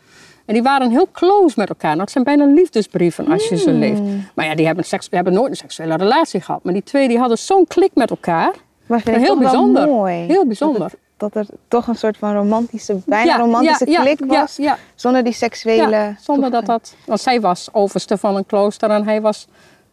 En 0.46 0.54
die 0.54 0.64
waren 0.64 0.90
heel 0.90 1.08
close 1.12 1.54
met 1.60 1.70
elkaar. 1.70 1.98
Dat 1.98 2.12
zijn 2.12 2.24
bijna 2.24 2.46
liefdesbrieven 2.46 3.28
als 3.32 3.48
je 3.50 3.58
ze 3.58 3.72
leest. 3.72 4.02
Maar 4.36 4.46
ja, 4.46 4.56
die 4.56 4.66
hebben, 4.66 4.86
seks, 4.86 5.06
die 5.10 5.16
hebben 5.16 5.34
nooit 5.34 5.50
een 5.50 5.56
seksuele 5.58 5.96
relatie 5.96 6.42
gehad. 6.42 6.64
Maar 6.64 6.74
die 6.74 6.84
twee 6.84 7.08
die 7.08 7.18
hadden 7.20 7.38
zo'n 7.38 7.68
klik 7.68 7.92
met 7.94 8.10
elkaar. 8.10 8.52
Maar 8.86 9.00
vind 9.02 9.18
heel 9.18 9.38
bijzonder. 9.38 9.88
mooi. 9.88 10.16
Heel 10.16 10.46
bijzonder. 10.46 10.80
Dat, 10.80 10.92
het- 10.92 11.00
dat 11.18 11.36
er 11.36 11.46
toch 11.68 11.88
een 11.88 11.96
soort 11.96 12.18
van 12.18 12.34
romantische, 12.34 12.98
bijna 13.06 13.32
Ja, 13.32 13.38
romantische 13.38 13.90
ja, 13.90 14.02
klik 14.02 14.20
ja, 14.20 14.40
was. 14.42 14.60
Zonder 14.96 15.24
die 15.24 15.34
seksuele... 15.34 15.96
Ja, 15.96 16.16
zonder 16.20 16.52
dat 16.52 16.66
dat... 16.66 16.96
Want 17.06 17.20
zij 17.22 17.42
was 17.42 17.70
overste 17.72 18.18
van 18.18 18.36
een 18.36 18.46
klooster 18.46 18.90
en 18.90 19.04
hij 19.06 19.22
was 19.22 19.48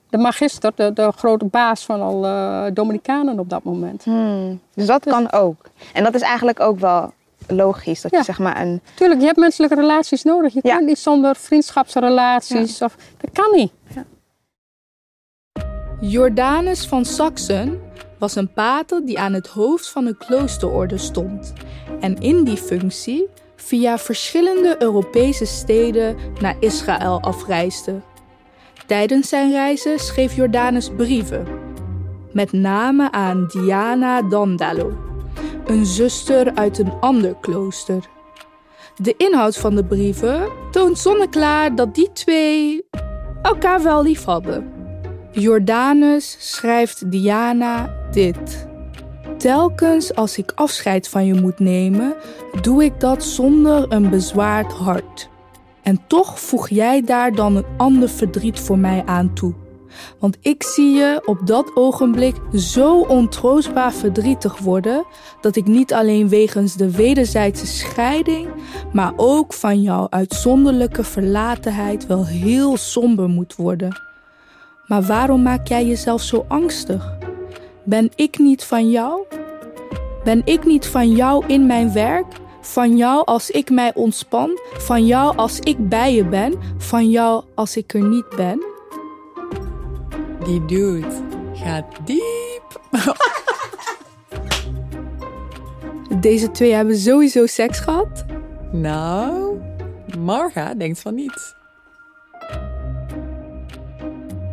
de 0.08 0.18
magister, 0.18 0.72
de, 0.74 0.92
de 0.92 1.12
grote 1.16 1.44
baas 1.44 1.84
van 1.84 2.00
al 2.00 2.24
eh 2.26 2.64
Dominicanen 2.72 3.38
op 3.38 3.50
dat 3.50 3.62
moment. 3.62 4.04
Hmm. 4.04 4.60
Dus 4.74 4.86
dat 4.86 5.04
kan 5.04 5.32
ook. 5.32 5.56
En 5.92 6.04
dat 6.04 6.14
is 6.14 6.20
eigenlijk 6.20 6.60
ook 6.60 6.78
wel 6.78 7.12
logisch. 7.50 8.00
Dat 8.00 8.10
Ja. 8.10 8.18
je 8.18 8.24
zeg 8.24 8.38
maar 8.38 8.60
een... 8.60 8.80
Tuurlijk, 8.94 9.20
je 9.20 9.26
hebt 9.26 9.38
menselijke 9.38 9.74
relaties 9.74 10.22
nodig. 10.22 10.52
Je 10.52 10.60
Ja. 10.62 10.74
kunt 10.76 10.86
niet 10.86 10.98
zonder 10.98 11.36
vriendschapsrelaties. 11.36 12.82
Of, 12.82 12.96
dat 13.20 13.30
kan 13.32 13.56
niet. 13.56 13.72
Jordanus 16.00 16.86
van 16.86 17.04
Saxen 17.04 17.80
was 18.18 18.34
een 18.36 18.52
pater 18.52 19.06
die 19.06 19.18
aan 19.18 19.32
het 19.32 19.46
hoofd 19.46 19.88
van 19.88 20.06
een 20.06 20.16
kloosterorde 20.16 20.98
stond 20.98 21.52
en 22.00 22.16
in 22.20 22.44
die 22.44 22.56
functie 22.56 23.26
via 23.56 23.98
verschillende 23.98 24.76
Europese 24.78 25.44
steden 25.44 26.16
naar 26.40 26.56
Israël 26.60 27.20
afreisde. 27.20 28.00
Tijdens 28.86 29.28
zijn 29.28 29.50
reizen 29.50 29.98
schreef 29.98 30.36
Jordanus 30.36 30.90
brieven, 30.96 31.46
met 32.32 32.52
name 32.52 33.12
aan 33.12 33.46
Diana 33.52 34.22
Dandalo, 34.22 34.92
een 35.66 35.86
zuster 35.86 36.54
uit 36.54 36.78
een 36.78 36.92
ander 37.00 37.36
klooster. 37.40 38.08
De 38.96 39.14
inhoud 39.16 39.56
van 39.56 39.74
de 39.74 39.84
brieven 39.84 40.48
toont 40.70 40.98
zonneklaar 40.98 41.74
dat 41.74 41.94
die 41.94 42.12
twee 42.12 42.86
elkaar 43.42 43.82
wel 43.82 44.02
lief 44.02 44.24
hadden. 44.24 44.72
Jordanus 45.32 46.36
schrijft 46.38 47.10
Diana 47.10 47.94
dit. 48.10 48.68
Telkens 49.36 50.14
als 50.14 50.38
ik 50.38 50.52
afscheid 50.54 51.08
van 51.08 51.26
je 51.26 51.34
moet 51.34 51.58
nemen, 51.58 52.14
doe 52.60 52.84
ik 52.84 53.00
dat 53.00 53.24
zonder 53.24 53.92
een 53.92 54.10
bezwaard 54.10 54.72
hart. 54.72 55.28
En 55.82 56.00
toch 56.06 56.40
voeg 56.40 56.68
jij 56.68 57.02
daar 57.02 57.34
dan 57.34 57.56
een 57.56 57.66
ander 57.76 58.08
verdriet 58.08 58.60
voor 58.60 58.78
mij 58.78 59.02
aan 59.06 59.34
toe. 59.34 59.54
Want 60.18 60.36
ik 60.40 60.62
zie 60.62 60.94
je 60.94 61.22
op 61.24 61.46
dat 61.46 61.70
ogenblik 61.74 62.36
zo 62.54 63.00
ontroostbaar 63.00 63.92
verdrietig 63.92 64.58
worden 64.58 65.04
dat 65.40 65.56
ik 65.56 65.66
niet 65.66 65.92
alleen 65.92 66.28
wegens 66.28 66.74
de 66.74 66.90
wederzijdse 66.90 67.66
scheiding, 67.66 68.48
maar 68.92 69.12
ook 69.16 69.52
van 69.52 69.82
jouw 69.82 70.06
uitzonderlijke 70.10 71.04
verlatenheid 71.04 72.06
wel 72.06 72.26
heel 72.26 72.76
somber 72.76 73.28
moet 73.28 73.56
worden. 73.56 74.00
Maar 74.86 75.02
waarom 75.02 75.42
maak 75.42 75.66
jij 75.66 75.86
jezelf 75.86 76.22
zo 76.22 76.44
angstig? 76.48 77.12
Ben 77.84 78.10
ik 78.16 78.38
niet 78.38 78.64
van 78.64 78.90
jou? 78.90 79.22
Ben 80.24 80.42
ik 80.44 80.64
niet 80.64 80.86
van 80.86 81.10
jou 81.12 81.44
in 81.46 81.66
mijn 81.66 81.92
werk? 81.92 82.26
Van 82.60 82.96
jou 82.96 83.24
als 83.24 83.50
ik 83.50 83.70
mij 83.70 83.94
ontspan? 83.94 84.58
Van 84.72 85.06
jou 85.06 85.36
als 85.36 85.58
ik 85.58 85.88
bij 85.88 86.14
je 86.14 86.24
ben? 86.24 86.54
Van 86.78 87.10
jou 87.10 87.44
als 87.54 87.76
ik 87.76 87.94
er 87.94 88.08
niet 88.08 88.28
ben? 88.36 88.69
Die 90.44 90.64
dude 90.64 91.06
gaat 91.54 91.84
diep. 92.04 92.80
Deze 96.20 96.50
twee 96.50 96.72
hebben 96.72 96.96
sowieso 96.96 97.46
seks 97.46 97.78
gehad. 97.78 98.24
Nou, 98.72 99.58
Marga 100.18 100.74
denkt 100.74 100.98
van 101.00 101.14
niet. 101.14 101.54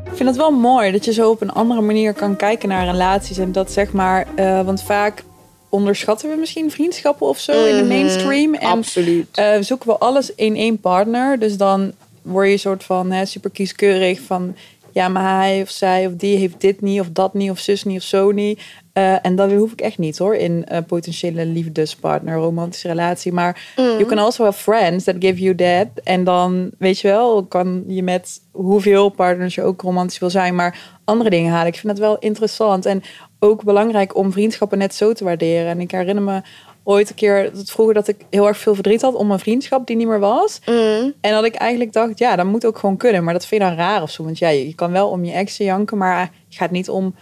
Ik 0.05 0.23
vind 0.23 0.29
het 0.29 0.37
wel 0.37 0.51
mooi 0.51 0.91
dat 0.91 1.05
je 1.05 1.13
zo 1.13 1.29
op 1.29 1.41
een 1.41 1.51
andere 1.51 1.81
manier 1.81 2.13
kan 2.13 2.35
kijken 2.35 2.69
naar 2.69 2.85
relaties. 2.85 3.37
En 3.37 3.51
dat 3.51 3.71
zeg 3.71 3.91
maar, 3.91 4.27
eh, 4.35 4.61
want 4.65 4.83
vaak 4.83 5.23
onderschatten 5.69 6.29
we 6.29 6.35
misschien 6.35 6.71
vriendschappen 6.71 7.27
of 7.27 7.39
zo 7.39 7.65
in 7.65 7.75
de 7.75 7.83
Mhm, 7.83 7.87
mainstream. 7.87 8.53
En 8.53 8.67
Absoluut. 8.69 9.27
eh, 9.37 9.57
zoeken 9.59 9.87
we 9.87 9.97
alles 9.97 10.35
in 10.35 10.55
één 10.55 10.79
partner. 10.79 11.39
Dus 11.39 11.57
dan 11.57 11.91
word 12.21 12.49
je 12.49 12.57
soort 12.57 12.83
van 12.83 13.11
hè, 13.11 13.25
super 13.25 13.49
kieskeurig 13.49 14.19
van... 14.21 14.55
Ja, 14.97 15.07
maar 15.07 15.37
hij 15.37 15.61
of 15.61 15.69
zij 15.69 16.07
of 16.07 16.13
die 16.13 16.37
heeft 16.37 16.61
dit 16.61 16.81
niet 16.81 16.99
of 16.99 17.09
dat 17.11 17.33
niet 17.33 17.51
of 17.51 17.59
zus 17.59 17.83
niet 17.83 17.97
of 17.97 18.03
zo 18.03 18.31
niet. 18.31 18.61
Eh, 18.93 19.25
en 19.25 19.35
dat 19.35 19.51
hoef 19.51 19.71
ik 19.71 19.81
echt 19.81 19.97
niet 19.97 20.17
hoor 20.17 20.35
in 20.35 20.65
potentiële 20.87 21.45
liefdespartner, 21.45 22.35
romantische 22.35 22.87
relatie. 22.87 23.33
Maar 23.33 23.73
you 23.75 24.05
can 24.05 24.17
also 24.17 24.43
have 24.43 24.61
friends 24.61 25.03
that 25.03 25.15
give 25.19 25.41
you 25.41 25.55
that. 25.55 25.87
En 26.03 26.23
dan, 26.23 26.71
weet 26.77 26.99
je 26.99 27.07
wel, 27.07 27.45
kan 27.45 27.83
je 27.87 28.03
met 28.03 28.41
hoeveel 28.51 29.09
partners 29.09 29.55
je 29.55 29.63
ook 29.63 29.81
romantisch 29.81 30.19
wil 30.19 30.29
zijn, 30.29 30.55
maar 30.55 30.99
andere 31.03 31.29
dingen 31.29 31.51
halen. 31.51 31.67
Ik 31.67 31.79
vind 31.79 31.91
het 31.91 32.01
wel 32.01 32.17
interessant 32.19 32.85
en 32.85 33.03
ook 33.39 33.63
belangrijk 33.63 34.15
om 34.15 34.31
vriendschappen 34.31 34.77
net 34.77 34.95
zo 34.95 35.13
te 35.13 35.23
waarderen. 35.23 35.67
En 35.67 35.79
ik 35.79 35.91
herinner 35.91 36.23
me 36.23 36.41
ooit 36.87 37.09
een 37.09 37.15
keer 37.15 37.51
dat 37.53 37.69
vroeger 37.69 37.93
dat 37.93 38.07
ik 38.07 38.15
heel 38.29 38.47
erg 38.47 38.57
veel 38.57 38.73
verdriet 38.73 39.01
had 39.01 39.13
om 39.13 39.31
een 39.31 39.39
vriendschap 39.39 39.87
die 39.87 39.95
niet 39.95 40.07
meer 40.07 40.19
was. 40.19 40.59
Mm. 40.65 41.13
En 41.21 41.31
dat 41.31 41.43
ik 41.43 41.55
eigenlijk 41.55 41.93
dacht, 41.93 42.19
ja, 42.19 42.35
dat 42.35 42.45
moet 42.45 42.65
ook 42.65 42.77
gewoon 42.77 42.97
kunnen. 42.97 43.23
Maar 43.23 43.33
dat 43.33 43.45
vind 43.45 43.61
je 43.61 43.67
dan 43.67 43.77
raar 43.77 44.01
of 44.01 44.11
zo. 44.11 44.23
Want 44.23 44.37
ja, 44.37 44.49
je 44.49 44.75
kan 44.75 44.91
wel 44.91 45.09
om 45.09 45.23
je 45.23 45.31
exen 45.31 45.65
janken, 45.65 45.97
maar 45.97 46.31
je 46.47 46.57
gaat 46.57 46.71
niet 46.71 46.89
om 46.89 47.15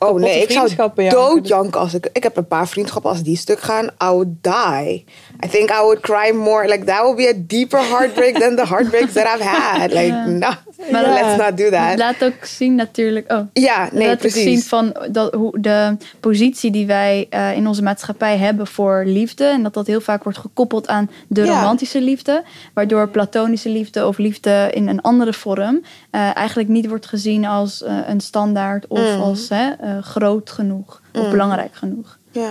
Oh 0.00 0.20
nee, 0.20 0.42
ik 0.42 0.50
zou 0.50 0.64
vriendschappen 0.64 1.04
janken. 1.42 1.80
Als 1.80 1.94
ik... 1.94 2.10
Ik 2.12 2.22
heb 2.22 2.36
een 2.36 2.46
paar 2.46 2.68
vriendschappen 2.68 3.10
als 3.10 3.22
die 3.22 3.36
stuk 3.36 3.60
gaan. 3.60 3.84
I 3.84 4.06
would 4.06 4.28
die. 4.40 5.04
I 5.44 5.48
think 5.50 5.70
I 5.70 5.80
would 5.80 6.00
cry 6.00 6.30
more. 6.34 6.68
Like 6.68 6.84
that 6.84 7.00
would 7.00 7.16
be 7.16 7.28
a 7.28 7.42
deeper 7.46 7.80
heartbreak 7.80 8.38
than 8.38 8.56
the 8.56 8.66
heartbreaks 8.66 9.12
that 9.12 9.26
I've 9.34 9.44
had. 9.44 9.92
Like, 9.92 10.12
no, 10.26 10.52
Maar 10.92 11.04
dat- 11.04 11.14
let's 11.20 11.36
not 11.36 11.58
do 11.58 11.70
that. 11.70 11.98
laat 11.98 12.24
ook 12.24 12.44
zien 12.44 12.74
natuurlijk... 12.74 13.32
Oh, 13.32 13.40
Ja, 13.52 13.88
nee, 13.92 14.02
laat 14.04 14.12
ook 14.12 14.18
precies. 14.18 14.42
zien 14.42 14.62
van 14.62 14.96
dat, 15.10 15.34
hoe 15.34 15.60
de 15.60 15.96
positie 16.20 16.70
die 16.70 16.86
wij 16.86 17.26
eh, 17.30 17.56
in 17.56 17.66
onze 17.66 17.82
maatschappij 17.82 18.36
hebben 18.36 18.66
voor 18.66 19.02
liefde. 19.06 19.44
En 19.44 19.62
dat 19.62 19.74
dat 19.74 19.86
heel 19.86 20.00
vaak 20.00 20.22
wordt 20.22 20.38
gekoppeld 20.38 20.88
aan 20.88 21.10
de 21.28 21.44
Ja. 21.44 21.58
romantische 21.58 22.00
liefde. 22.00 22.42
Waardoor 22.74 23.08
platonische 23.08 23.68
liefde 23.68 24.06
of 24.06 24.18
liefde 24.18 24.70
in 24.74 24.88
een 24.88 25.00
andere 25.00 25.32
vorm 25.32 25.82
eh, 26.10 26.36
eigenlijk 26.36 26.68
niet 26.68 26.88
wordt 26.88 27.06
gezien 27.06 27.44
als 27.44 27.82
eh, 27.82 27.96
een 28.06 28.20
standaard 28.20 28.86
of 28.86 29.14
Mm. 29.14 29.20
als 29.20 29.48
hè, 29.48 29.70
eh, 29.70 29.98
groot 30.02 30.50
genoeg 30.50 31.02
of 31.14 31.22
Mm. 31.24 31.30
belangrijk 31.30 31.74
genoeg. 31.74 32.18
Ja. 32.30 32.50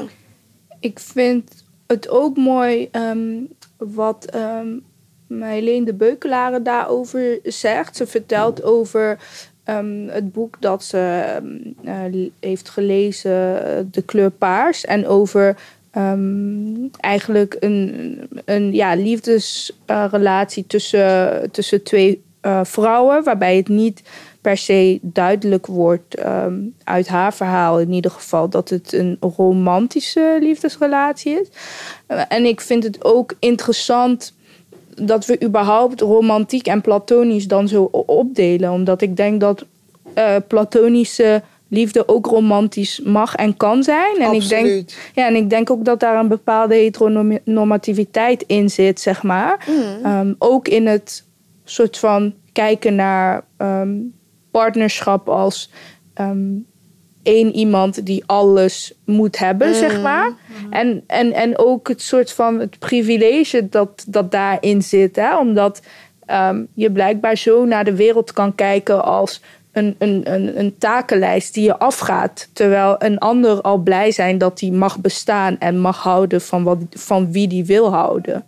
Ik 0.79 0.99
vind 0.99 1.49
het 1.87 2.09
ook 2.09 2.37
mooi 2.37 2.87
ehm, 2.91 3.19
wat 3.77 4.25
ehm 4.25 4.67
Helene 5.29 5.85
de 5.85 5.93
Beukelare 5.93 6.61
daarover 6.61 7.39
zegt. 7.43 7.95
Ze 7.95 8.07
vertelt 8.07 8.63
over 8.63 9.17
ehm, 9.63 10.07
het 10.07 10.31
boek 10.31 10.57
dat 10.59 10.83
ze 10.83 11.23
ehm, 11.25 12.13
eh, 12.13 12.29
heeft 12.39 12.69
gelezen, 12.69 13.65
eh, 13.65 13.83
De 13.91 14.01
kleur 14.01 14.31
paars. 14.31 14.85
En 14.85 15.07
over 15.07 15.57
ehm, 15.91 16.87
eigenlijk 16.99 17.57
een, 17.59 18.19
een 18.45 18.73
ja, 18.73 18.95
liefdesrelatie 18.95 20.67
tussen, 20.67 21.51
tussen 21.51 21.83
twee 21.83 22.23
eh, 22.41 22.59
vrouwen. 22.63 23.23
Waarbij 23.23 23.55
het 23.55 23.67
niet 23.67 24.03
per 24.41 24.57
se 24.57 24.99
duidelijk 25.01 25.65
wordt 25.65 26.21
uit 26.83 27.07
haar 27.07 27.33
verhaal 27.33 27.79
in 27.79 27.91
ieder 27.91 28.11
geval 28.11 28.49
dat 28.49 28.69
het 28.69 28.93
een 28.93 29.17
romantische 29.19 30.37
liefdesrelatie 30.41 31.39
is. 31.41 31.47
En 32.27 32.45
ik 32.45 32.61
vind 32.61 32.83
het 32.83 33.03
ook 33.03 33.33
interessant 33.39 34.33
dat 35.01 35.25
we 35.25 35.43
überhaupt 35.43 36.01
romantiek 36.01 36.67
en 36.67 36.81
platonisch 36.81 37.47
dan 37.47 37.67
zo 37.67 37.83
opdelen. 37.91 38.71
Omdat 38.71 39.01
ik 39.01 39.15
denk 39.15 39.39
dat 39.39 39.65
eh, 40.13 40.35
platonische 40.47 41.41
liefde 41.67 42.07
ook 42.07 42.25
romantisch 42.25 43.01
mag 43.03 43.35
en 43.35 43.57
kan 43.57 43.83
zijn. 43.83 44.17
En 44.17 44.33
ik 44.33 44.47
denk 44.47 44.89
ja, 45.13 45.27
en 45.27 45.35
ik 45.35 45.49
denk 45.49 45.69
ook 45.69 45.85
dat 45.85 45.99
daar 45.99 46.19
een 46.19 46.27
bepaalde 46.27 46.75
heteronormativiteit 46.75 48.43
in 48.47 48.69
zit, 48.69 48.99
zeg 48.99 49.23
maar. 49.23 49.65
Mm. 49.67 50.05
Ehm, 50.05 50.33
ook 50.37 50.67
in 50.67 50.87
het 50.87 51.23
soort 51.63 51.97
van 51.97 52.33
kijken 52.51 52.95
naar 52.95 53.43
ehm, 53.57 53.95
partnerschap 54.51 55.29
als 55.29 55.71
ehm, 56.13 56.55
één 57.27 57.55
iemand 57.55 58.05
die 58.05 58.23
alles 58.25 58.93
moet 59.05 59.37
hebben, 59.37 59.75
zeg 59.75 60.01
maar. 60.01 60.31
En, 60.69 61.03
en, 61.07 61.33
en 61.33 61.57
ook 61.57 61.87
het 61.87 62.01
soort 62.01 62.31
van 62.31 62.59
het 62.59 62.79
privilege 62.79 63.69
dat, 63.69 64.05
dat 64.07 64.31
daarin 64.31 64.81
zit. 64.81 65.15
Hè? 65.15 65.37
Omdat 65.37 65.81
ehm, 66.25 66.63
je 66.73 66.91
blijkbaar 66.91 67.37
zo 67.37 67.65
naar 67.65 67.85
de 67.85 67.95
wereld 67.95 68.31
kan 68.31 68.55
kijken 68.55 69.03
als 69.03 69.41
een, 69.71 69.95
een, 69.97 70.33
een, 70.33 70.59
een 70.59 70.77
takenlijst 70.77 71.53
die 71.53 71.63
je 71.63 71.77
afgaat. 71.77 72.49
Terwijl 72.53 72.95
een 72.99 73.17
ander 73.17 73.61
al 73.61 73.77
blij 73.77 74.11
zijn 74.11 74.37
dat 74.37 74.59
hij 74.59 74.69
mag 74.69 74.99
bestaan 74.99 75.59
en 75.59 75.79
mag 75.79 76.03
houden 76.03 76.41
van, 76.41 76.63
wat, 76.63 76.77
van 76.89 77.31
wie 77.31 77.47
die 77.47 77.65
wil 77.65 77.91
houden. 77.91 78.45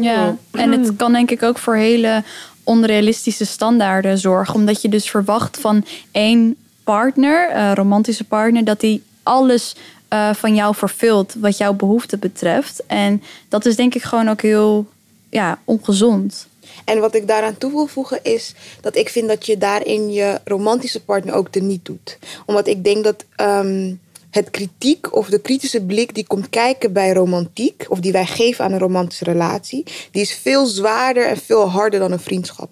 Ja, 0.00 0.36
en 0.50 0.72
het 0.72 0.96
kan 0.96 1.12
denk 1.12 1.30
ik 1.30 1.42
ook 1.42 1.58
voor 1.58 1.76
hele 1.76 2.22
onrealistische 2.64 3.46
standaarden 3.46 4.18
zorgen. 4.18 4.54
Omdat 4.54 4.82
je 4.82 4.88
dus 4.88 5.10
verwacht 5.10 5.60
van 5.60 5.84
één 6.10 6.56
partner, 6.94 7.50
eh, 7.50 7.72
romantische 7.74 8.24
partner, 8.24 8.64
dat 8.64 8.80
die 8.80 9.02
alles 9.22 9.76
eh, 10.08 10.34
van 10.34 10.54
jou 10.54 10.74
vervult 10.74 11.34
wat 11.34 11.58
jouw 11.58 11.72
behoeften 11.72 12.18
betreft. 12.18 12.82
En 12.86 13.22
dat 13.48 13.66
is 13.66 13.76
denk 13.76 13.94
ik 13.94 14.02
gewoon 14.02 14.28
ook 14.28 14.42
heel 14.42 14.86
ja, 15.28 15.58
ongezond. 15.64 16.46
En 16.84 17.00
wat 17.00 17.14
ik 17.14 17.28
daaraan 17.28 17.58
toe 17.58 17.70
wil 17.70 17.86
voegen 17.86 18.18
is 18.22 18.54
dat 18.80 18.96
ik 18.96 19.08
vind 19.08 19.28
dat 19.28 19.46
je 19.46 19.58
daarin 19.58 20.12
je 20.12 20.40
romantische 20.44 21.04
partner 21.04 21.34
ook 21.34 21.48
teniet 21.48 21.84
doet. 21.84 22.18
Omdat 22.46 22.66
ik 22.66 22.84
denk 22.84 23.04
dat 23.04 23.24
ehm, 23.36 23.94
het 24.30 24.50
kritiek 24.50 25.14
of 25.14 25.28
de 25.28 25.40
kritische 25.40 25.82
blik 25.82 26.14
die 26.14 26.26
komt 26.26 26.48
kijken 26.48 26.92
bij 26.92 27.12
romantiek, 27.12 27.84
of 27.88 28.00
die 28.00 28.12
wij 28.12 28.26
geven 28.26 28.64
aan 28.64 28.72
een 28.72 28.78
romantische 28.78 29.24
relatie, 29.24 29.84
die 30.10 30.22
is 30.22 30.34
veel 30.34 30.66
zwaarder 30.66 31.26
en 31.26 31.36
veel 31.36 31.68
harder 31.68 32.00
dan 32.00 32.12
een 32.12 32.20
vriendschap. 32.20 32.70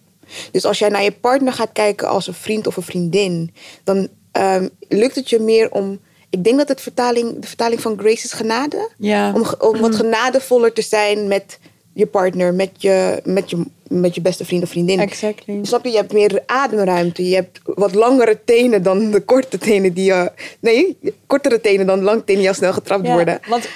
Dus 0.50 0.64
als 0.64 0.78
jij 0.78 0.88
naar 0.88 1.02
je 1.02 1.12
partner 1.12 1.52
gaat 1.52 1.72
kijken 1.72 2.08
als 2.08 2.26
een 2.26 2.34
vriend 2.34 2.66
of 2.66 2.76
een 2.76 2.82
vriendin, 2.82 3.54
dan 3.84 4.08
ehm, 4.32 4.68
lukt 4.88 5.14
het 5.14 5.30
je 5.30 5.38
meer 5.38 5.70
om. 5.70 5.98
Ik 6.30 6.44
denk 6.44 6.58
dat 6.58 6.68
het 6.68 6.80
vertaling, 6.80 7.38
de 7.40 7.46
vertaling 7.46 7.80
van 7.80 7.98
Grace 7.98 8.24
is 8.24 8.32
genade. 8.32 8.90
Ja. 8.98 9.32
Om, 9.34 9.44
om 9.58 9.80
wat 9.80 9.94
genadevoller 9.96 10.72
te 10.72 10.82
zijn 10.82 11.28
met 11.28 11.58
je 11.92 12.06
partner, 12.06 12.54
met 12.54 12.70
je, 12.82 13.20
met 13.24 13.50
je, 13.50 13.64
met 13.88 14.14
je 14.14 14.20
beste 14.20 14.44
vriend 14.44 14.62
of 14.62 14.68
vriendin. 14.68 15.00
Exactly. 15.00 15.58
Snap 15.62 15.84
je? 15.84 15.90
Je 15.90 15.96
hebt 15.96 16.12
meer 16.12 16.42
ademruimte. 16.46 17.28
Je 17.28 17.34
hebt 17.34 17.60
wat 17.64 17.94
langere 17.94 18.38
tenen 18.44 18.82
dan 18.82 19.10
de 19.10 19.20
korte 19.20 19.58
tenen 19.58 19.92
die 19.94 20.04
je... 20.04 20.32
Nee, 20.60 20.98
kortere 21.26 21.60
tenen 21.60 21.86
dan 21.86 22.02
lange 22.02 22.24
tenen 22.24 22.40
die 22.40 22.48
al 22.50 22.54
snel 22.56 22.72
getrapt 22.72 23.06
Ja, 23.06 23.12
worden. 23.12 23.40
want 23.48 23.68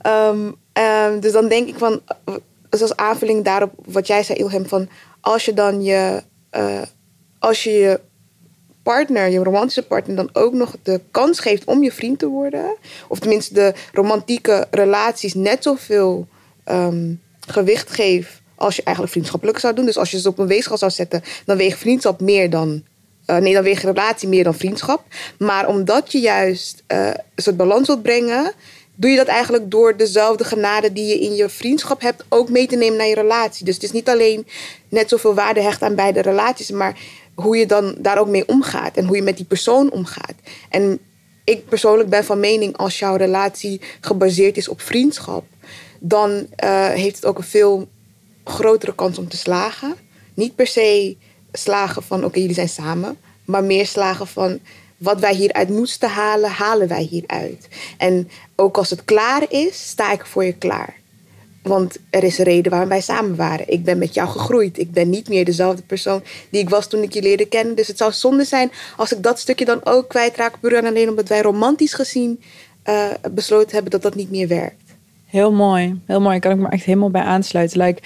Ehm, 0.00 0.50
ehm, 0.72 1.20
dus 1.20 1.32
dan 1.32 1.48
denk 1.48 1.68
ik 1.68 1.74
van... 1.78 2.00
eh, 2.24 2.34
Zoals 2.70 2.96
aanvulling 2.96 3.44
daarop 3.44 3.72
wat 3.84 4.06
jij 4.06 4.22
zei, 4.22 4.38
Ilham. 4.38 4.66
Van 4.66 4.88
als 5.22 5.44
je 5.44 5.52
dan 5.52 5.82
je... 5.82 6.22
eh, 6.50 6.82
als 7.38 7.62
je 7.62 7.70
je 7.70 8.00
partner, 8.82 9.30
je 9.30 9.38
romantische 9.38 9.82
partner, 9.86 10.16
dan 10.16 10.30
ook 10.32 10.52
nog 10.52 10.76
de 10.82 11.00
kans 11.10 11.40
geeft 11.40 11.64
om 11.64 11.82
je 11.82 11.92
vriend 11.92 12.18
te 12.18 12.26
worden. 12.26 12.76
Of 13.08 13.18
tenminste 13.18 13.54
de 13.54 13.74
romantieke 13.92 14.66
relaties 14.70 15.34
net 15.34 15.62
zoveel 15.62 16.26
ehm, 16.64 17.14
gewicht 17.46 17.90
geeft 17.90 18.40
als 18.54 18.76
je 18.76 18.82
eigenlijk 18.82 19.14
vriendschappelijk 19.14 19.58
zou 19.58 19.74
doen. 19.74 19.84
Dus 19.84 19.98
als 19.98 20.10
je 20.10 20.20
ze 20.20 20.28
op 20.28 20.38
een 20.38 20.46
weegschaal 20.46 20.78
zou 20.78 20.90
zetten, 20.90 21.22
dan 21.44 21.56
weegt 21.56 21.78
vriendschap 21.78 22.20
meer 22.20 22.50
dan. 22.50 22.82
eh, 23.26 23.36
nee, 23.36 23.54
dan 23.54 23.62
weegt 23.62 23.82
relatie 23.82 24.28
meer 24.28 24.44
dan 24.44 24.54
vriendschap. 24.54 25.04
Maar 25.38 25.68
omdat 25.68 26.12
je 26.12 26.20
juist 26.20 26.82
eh, 26.86 27.06
een 27.06 27.42
soort 27.42 27.56
balans 27.56 27.86
wilt 27.86 28.02
brengen, 28.02 28.52
doe 29.02 29.10
je 29.10 29.16
dat 29.16 29.26
eigenlijk 29.26 29.70
door 29.70 29.96
dezelfde 29.96 30.44
genade 30.44 30.92
die 30.92 31.06
je 31.06 31.20
in 31.20 31.34
je 31.34 31.48
vriendschap 31.48 32.00
hebt 32.00 32.24
ook 32.28 32.48
mee 32.48 32.66
te 32.66 32.76
nemen 32.76 32.96
naar 32.96 33.06
je 33.06 33.14
relatie. 33.14 33.64
Dus 33.64 33.74
het 33.74 33.82
is 33.82 33.92
niet 33.92 34.08
alleen 34.08 34.46
net 34.88 35.08
zoveel 35.08 35.34
waarde 35.34 35.62
hecht 35.62 35.82
aan 35.82 35.94
beide 35.94 36.20
relaties, 36.20 36.70
maar 36.70 36.98
hoe 37.34 37.56
je 37.56 37.66
dan 37.66 37.94
daar 37.98 38.18
ook 38.18 38.28
mee 38.28 38.48
omgaat 38.48 38.96
en 38.96 39.06
hoe 39.06 39.16
je 39.16 39.22
met 39.22 39.36
die 39.36 39.46
persoon 39.46 39.90
omgaat. 39.90 40.34
En 40.68 40.98
ik 41.44 41.68
persoonlijk 41.68 42.08
ben 42.08 42.24
van 42.24 42.40
mening 42.40 42.76
als 42.76 42.98
jouw 42.98 43.16
relatie 43.16 43.80
gebaseerd 44.00 44.56
is 44.56 44.68
op 44.68 44.80
vriendschap, 44.80 45.44
dan 45.98 46.46
eh, 46.56 46.88
heeft 46.88 47.16
het 47.16 47.26
ook 47.26 47.38
een 47.38 47.44
veel 47.44 47.88
grotere 48.44 48.94
kans 48.94 49.18
om 49.18 49.28
te 49.28 49.36
slagen. 49.36 49.94
Niet 50.34 50.54
per 50.54 50.66
se 50.66 51.16
slagen 51.52 52.02
van 52.02 52.24
oké, 52.24 52.38
jullie 52.38 52.54
zijn 52.54 52.68
samen, 52.68 53.16
maar 53.44 53.64
meer 53.64 53.86
slagen 53.86 54.26
van 54.26 54.60
wat 55.02 55.20
wij 55.20 55.34
hieruit 55.34 55.68
moesten 55.68 56.08
halen, 56.08 56.50
halen 56.50 56.88
wij 56.88 57.02
hieruit. 57.02 57.68
En 57.96 58.30
ook 58.56 58.76
als 58.76 58.90
het 58.90 59.04
klaar 59.04 59.44
is, 59.48 59.88
sta 59.88 60.12
ik 60.12 60.26
voor 60.26 60.44
je 60.44 60.52
klaar. 60.52 61.00
Want 61.62 61.96
er 62.10 62.24
is 62.24 62.38
een 62.38 62.44
reden 62.44 62.70
waarom 62.70 62.88
wij 62.88 63.00
samen 63.00 63.36
waren. 63.36 63.68
Ik 63.68 63.84
ben 63.84 63.98
met 63.98 64.14
jou 64.14 64.28
gegroeid. 64.28 64.78
Ik 64.78 64.92
ben 64.92 65.10
niet 65.10 65.28
meer 65.28 65.44
dezelfde 65.44 65.82
persoon 65.82 66.22
die 66.50 66.60
ik 66.60 66.68
was 66.68 66.88
toen 66.88 67.02
ik 67.02 67.12
je 67.12 67.22
leerde 67.22 67.46
kennen. 67.46 67.74
Dus 67.74 67.88
het 67.88 67.96
zou 67.98 68.12
zonde 68.12 68.44
zijn 68.44 68.70
als 68.96 69.12
ik 69.12 69.22
dat 69.22 69.38
stukje 69.38 69.64
dan 69.64 69.80
ook 69.84 70.08
kwijtraak. 70.08 70.60
Puur 70.60 70.74
en 70.74 70.86
alleen 70.86 71.08
omdat 71.08 71.28
wij 71.28 71.42
romantisch 71.42 71.94
gezien 71.94 72.42
uh, 72.88 73.04
besloten 73.30 73.72
hebben 73.72 73.90
dat 73.90 74.02
dat 74.02 74.14
niet 74.14 74.30
meer 74.30 74.48
werkt. 74.48 74.82
Heel 75.26 75.52
mooi. 75.52 76.00
Heel 76.06 76.20
mooi. 76.20 76.38
Kan 76.38 76.50
ik 76.52 76.58
me 76.58 76.68
echt 76.68 76.84
helemaal 76.84 77.10
bij 77.10 77.22
aansluiten. 77.22 77.80
Like, 77.80 78.02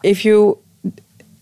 if 0.00 0.20
you 0.20 0.56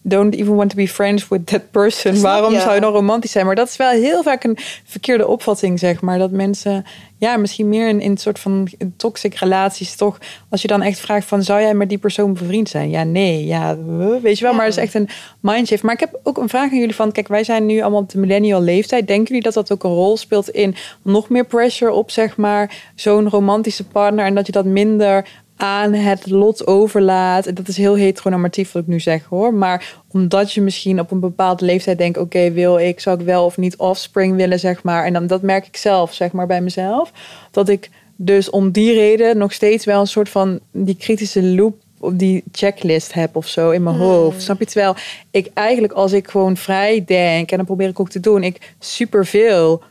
don't 0.08 0.34
even 0.34 0.54
want 0.54 0.70
to 0.70 0.76
be 0.76 0.88
friends 0.88 1.28
with 1.28 1.46
that 1.46 1.70
person. 1.70 2.20
Waarom 2.20 2.60
zou 2.60 2.74
je 2.74 2.80
dan 2.80 2.92
romantisch 2.92 3.30
zijn? 3.30 3.46
Maar 3.46 3.54
dat 3.54 3.68
is 3.68 3.76
wel 3.76 3.90
heel 3.90 4.22
vaak 4.22 4.44
een 4.44 4.58
verkeerde 4.84 5.26
opvatting, 5.26 5.78
zeg 5.78 6.00
maar. 6.00 6.18
Dat 6.18 6.30
mensen, 6.30 6.84
ja, 7.18 7.36
misschien 7.36 7.68
meer 7.68 7.88
in, 7.88 8.00
in 8.00 8.10
een 8.10 8.16
soort 8.16 8.38
van 8.38 8.68
toxic 8.96 9.34
relaties 9.34 9.96
toch. 9.96 10.18
Als 10.48 10.62
je 10.62 10.68
dan 10.68 10.82
echt 10.82 10.98
vraagt 10.98 11.26
van, 11.26 11.42
zou 11.42 11.60
jij 11.60 11.74
met 11.74 11.88
die 11.88 11.98
persoon 11.98 12.32
bevriend 12.32 12.68
zijn? 12.68 12.90
Ja, 12.90 13.02
nee, 13.02 13.46
ja, 13.46 13.76
weet 14.22 14.38
je 14.38 14.44
wel. 14.44 14.54
Maar 14.54 14.64
het 14.64 14.76
is 14.76 14.82
echt 14.82 14.94
een 14.94 15.08
mindshift. 15.40 15.82
Maar 15.82 15.94
ik 15.94 16.00
heb 16.00 16.20
ook 16.22 16.38
een 16.38 16.48
vraag 16.48 16.70
aan 16.70 16.78
jullie 16.78 16.94
van, 16.94 17.12
kijk, 17.12 17.28
wij 17.28 17.44
zijn 17.44 17.66
nu 17.66 17.80
allemaal 17.80 18.00
op 18.00 18.10
de 18.10 18.18
millennial 18.18 18.60
leeftijd. 18.60 19.06
Denken 19.06 19.26
jullie 19.26 19.42
dat 19.42 19.54
dat 19.54 19.72
ook 19.72 19.84
een 19.84 19.90
rol 19.90 20.16
speelt 20.16 20.48
in 20.48 20.74
nog 21.02 21.28
meer 21.28 21.44
pressure 21.44 21.92
op, 21.92 22.10
zeg 22.10 22.36
maar, 22.36 22.92
zo'n 22.94 23.28
romantische 23.28 23.84
partner? 23.84 24.24
En 24.24 24.34
dat 24.34 24.46
je 24.46 24.52
dat 24.52 24.64
minder 24.64 25.26
aan 25.56 25.92
het 25.92 26.30
lot 26.30 26.66
overlaat. 26.66 27.46
En 27.46 27.54
dat 27.54 27.68
is 27.68 27.76
heel 27.76 27.94
heteronormatief 27.94 28.72
wat 28.72 28.82
ik 28.82 28.88
nu 28.88 29.00
zeg 29.00 29.24
hoor. 29.24 29.54
Maar 29.54 29.94
omdat 30.10 30.52
je 30.52 30.60
misschien 30.60 31.00
op 31.00 31.10
een 31.10 31.20
bepaalde 31.20 31.64
leeftijd 31.64 31.98
denkt: 31.98 32.18
oké, 32.18 32.50
wil 32.52 32.78
ik, 32.78 33.00
zou 33.00 33.20
ik 33.20 33.26
wel 33.26 33.44
of 33.44 33.56
niet 33.56 33.76
offspring 33.76 34.36
willen, 34.36 34.58
zeg 34.58 34.82
maar. 34.82 35.04
En 35.04 35.12
dan 35.12 35.26
dat 35.26 35.42
merk 35.42 35.66
ik 35.66 35.76
zelf, 35.76 36.14
zeg 36.14 36.32
maar, 36.32 36.46
bij 36.46 36.60
mezelf. 36.60 37.12
Dat 37.50 37.68
ik 37.68 37.90
dus 38.16 38.50
om 38.50 38.70
die 38.70 38.92
reden 38.92 39.38
nog 39.38 39.52
steeds 39.52 39.84
wel 39.84 40.00
een 40.00 40.06
soort 40.06 40.28
van 40.28 40.60
die 40.72 40.96
kritische 40.96 41.42
loop 41.42 41.74
op 42.00 42.18
die 42.18 42.44
checklist 42.52 43.12
heb 43.12 43.36
of 43.36 43.46
zo 43.46 43.70
in 43.70 43.82
mijn 43.82 43.96
hmm. 43.96 44.04
hoofd. 44.04 44.42
Snap 44.42 44.58
je? 44.58 44.66
Terwijl 44.66 44.94
ik 45.30 45.50
eigenlijk 45.54 45.92
als 45.92 46.12
ik 46.12 46.28
gewoon 46.28 46.56
vrij 46.56 47.04
denk 47.04 47.50
en 47.50 47.56
dan 47.56 47.66
probeer 47.66 47.88
ik 47.88 48.00
ook 48.00 48.10
te 48.10 48.20
doen, 48.20 48.42
ik 48.42 48.74
superveel 48.78 49.82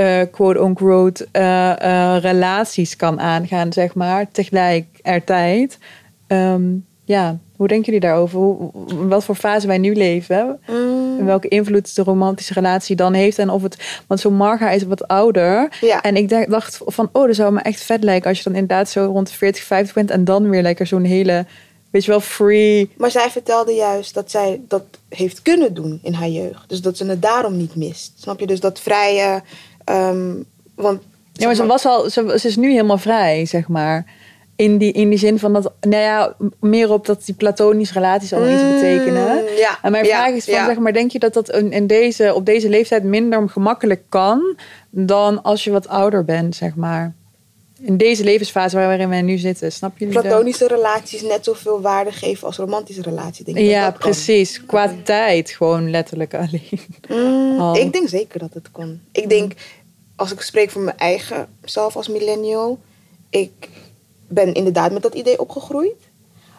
uh, 0.00 0.20
quote-unquote 0.30 1.28
uh, 1.32 1.72
uh, 1.82 2.16
relaties 2.20 2.96
kan 2.96 3.20
aangaan, 3.20 3.72
zeg 3.72 3.94
maar, 3.94 4.30
tegelijkertijd. 4.30 5.78
Um, 6.26 6.86
ja, 7.04 7.38
hoe 7.56 7.68
denken 7.68 7.86
jullie 7.86 8.08
daarover? 8.08 8.38
Hoe, 8.38 8.70
wat 9.08 9.24
voor 9.24 9.34
fase 9.34 9.66
wij 9.66 9.78
nu 9.78 9.94
leven? 9.94 10.60
Mm. 10.66 11.18
En 11.18 11.24
welke 11.24 11.48
invloed 11.48 11.94
de 11.94 12.02
romantische 12.02 12.52
relatie 12.52 12.96
dan 12.96 13.12
heeft? 13.12 13.38
En 13.38 13.50
of 13.50 13.62
het, 13.62 14.02
want 14.06 14.20
zo'n 14.20 14.34
Marga 14.34 14.70
is 14.70 14.82
wat 14.82 15.08
ouder. 15.08 15.76
Ja. 15.80 16.02
En 16.02 16.16
ik 16.16 16.50
dacht 16.50 16.80
van, 16.84 17.08
oh, 17.12 17.26
dat 17.26 17.34
zou 17.34 17.52
me 17.52 17.60
echt 17.60 17.82
vet 17.82 18.04
lijken 18.04 18.28
als 18.28 18.38
je 18.38 18.44
dan 18.44 18.54
inderdaad 18.54 18.88
zo 18.88 19.04
rond 19.04 19.26
de 19.28 19.34
40, 19.34 19.62
50 19.62 19.94
bent 19.94 20.10
en 20.10 20.24
dan 20.24 20.48
weer 20.48 20.62
lekker 20.62 20.86
zo'n 20.86 21.04
hele, 21.04 21.46
weet 21.90 22.04
je 22.04 22.10
wel, 22.10 22.20
free. 22.20 22.90
Maar 22.96 23.10
zij 23.10 23.30
vertelde 23.30 23.72
juist 23.72 24.14
dat 24.14 24.30
zij 24.30 24.60
dat 24.68 24.84
heeft 25.08 25.42
kunnen 25.42 25.74
doen 25.74 26.00
in 26.02 26.12
haar 26.12 26.28
jeugd. 26.28 26.68
Dus 26.68 26.80
dat 26.80 26.96
ze 26.96 27.06
het 27.06 27.22
daarom 27.22 27.56
niet 27.56 27.74
mist. 27.74 28.12
Snap 28.16 28.40
je? 28.40 28.46
Dus 28.46 28.60
dat 28.60 28.80
vrije 28.80 29.42
Um, 29.90 30.44
want, 30.74 31.02
ja, 31.32 31.46
maar 31.46 31.54
ze, 31.54 31.66
was 31.66 31.86
al, 31.86 32.10
ze, 32.10 32.34
ze, 32.38 32.48
is 32.48 32.56
nu 32.56 32.70
helemaal 32.70 32.98
vrij, 32.98 33.46
zeg 33.46 33.68
maar. 33.68 34.04
In 34.56 34.78
die, 34.78 34.92
in 34.92 35.08
die 35.08 35.18
zin 35.18 35.38
van 35.38 35.52
dat, 35.52 35.72
nou 35.80 36.02
ja, 36.02 36.34
meer 36.60 36.92
op 36.92 37.06
dat 37.06 37.24
die 37.24 37.34
platonische 37.34 37.94
relaties 37.94 38.32
al 38.32 38.48
iets 38.48 38.62
mm, 38.62 38.72
betekenen. 38.72 39.56
Ja, 39.56 39.78
en 39.82 39.90
mijn 39.90 40.04
vraag 40.04 40.30
is 40.30 40.44
van, 40.44 40.64
zeg 40.64 40.78
maar, 40.78 40.92
denk 40.92 41.10
je 41.10 41.18
dat 41.18 41.34
dat 41.34 41.50
in 41.50 41.86
deze, 41.86 42.34
op 42.34 42.46
deze 42.46 42.68
leeftijd 42.68 43.04
minder 43.04 43.48
gemakkelijk 43.48 44.02
kan 44.08 44.56
dan 44.90 45.42
als 45.42 45.64
je 45.64 45.70
wat 45.70 45.88
ouder 45.88 46.24
bent, 46.24 46.56
zeg 46.56 46.74
maar? 46.74 47.14
In 47.80 47.96
deze 47.96 48.24
levensfase 48.24 48.76
waarin 48.76 49.08
wij 49.08 49.22
nu 49.22 49.38
zitten, 49.38 49.72
snap 49.72 49.98
je? 49.98 50.06
Platonische 50.06 50.66
relaties 50.66 51.22
net 51.22 51.44
zoveel 51.44 51.80
waarde 51.80 52.12
geven 52.12 52.46
als 52.46 52.56
romantische 52.56 53.02
relaties, 53.02 53.44
denk 53.44 53.56
ik. 53.56 53.64
Ja, 53.64 53.90
precies. 53.90 54.64
Qua 54.66 54.94
tijd 55.04 55.50
gewoon 55.50 55.90
letterlijk 55.90 56.34
alleen. 56.34 56.80
Mm, 57.08 57.74
ik 57.74 57.92
denk 57.92 58.08
zeker 58.08 58.38
dat 58.38 58.54
het 58.54 58.70
kon. 58.70 59.00
Ik 59.12 59.28
denk, 59.28 59.52
als 60.16 60.32
ik 60.32 60.40
spreek 60.40 60.70
voor 60.70 60.82
mijn 60.82 60.98
eigen 60.98 61.48
zelf 61.64 61.96
als 61.96 62.08
millennial, 62.08 62.78
ik 63.30 63.68
ben 64.28 64.54
inderdaad 64.54 64.92
met 64.92 65.02
dat 65.02 65.14
idee 65.14 65.40
opgegroeid. 65.40 65.96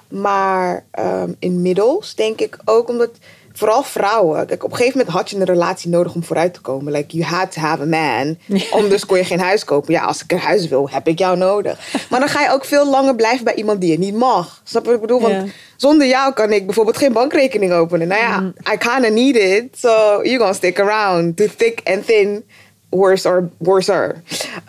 Maar 0.07 0.85
um, 0.99 1.35
inmiddels 1.39 2.15
denk 2.15 2.41
ik 2.41 2.57
ook 2.65 2.89
omdat, 2.89 3.09
vooral 3.59 3.83
vrouwen, 3.83 4.45
kijk, 4.45 4.63
op 4.63 4.71
een 4.71 4.77
gegeven 4.77 4.97
moment 4.97 5.15
had 5.15 5.29
je 5.29 5.35
een 5.35 5.45
relatie 5.45 5.89
nodig 5.89 6.13
om 6.13 6.23
vooruit 6.23 6.53
te 6.53 6.61
komen. 6.61 6.91
Like, 6.91 7.17
you 7.17 7.29
had 7.29 7.51
to 7.51 7.61
have 7.61 7.81
a 7.81 7.85
man. 7.85 8.37
Om 8.71 8.89
dus 8.89 9.05
kon 9.05 9.17
je 9.17 9.23
geen 9.23 9.39
huis 9.39 9.63
kopen. 9.63 9.93
Ja, 9.93 10.03
als 10.03 10.23
ik 10.23 10.31
een 10.31 10.39
huis 10.39 10.67
wil, 10.67 10.89
heb 10.89 11.07
ik 11.07 11.19
jou 11.19 11.37
nodig. 11.37 11.79
Maar 12.09 12.19
dan 12.19 12.29
ga 12.29 12.41
je 12.41 12.51
ook 12.51 12.65
veel 12.65 12.89
langer 12.89 13.15
blijven 13.15 13.43
bij 13.43 13.53
iemand 13.53 13.81
die 13.81 13.91
je 13.91 13.99
niet 13.99 14.15
mag. 14.15 14.61
Snap 14.63 14.81
je 14.81 14.87
wat 14.87 14.99
ik 14.99 15.07
bedoel? 15.07 15.21
Want 15.21 15.51
zonder 15.77 16.07
jou 16.07 16.33
kan 16.33 16.51
ik 16.51 16.65
bijvoorbeeld 16.65 16.97
geen 16.97 17.13
bankrekening 17.13 17.71
openen. 17.71 18.07
Nou 18.07 18.21
ja, 18.21 18.39
mm. 18.39 18.53
I 18.73 18.77
kinda 18.77 19.07
need 19.09 19.35
it. 19.35 19.77
So 19.77 19.89
you're 20.23 20.37
gonna 20.37 20.53
stick 20.53 20.79
around. 20.79 21.37
To 21.37 21.45
thick 21.57 21.81
and 21.83 22.05
thin 22.05 22.43
worse 22.89 23.25
or 23.25 23.49
worser. 23.57 24.23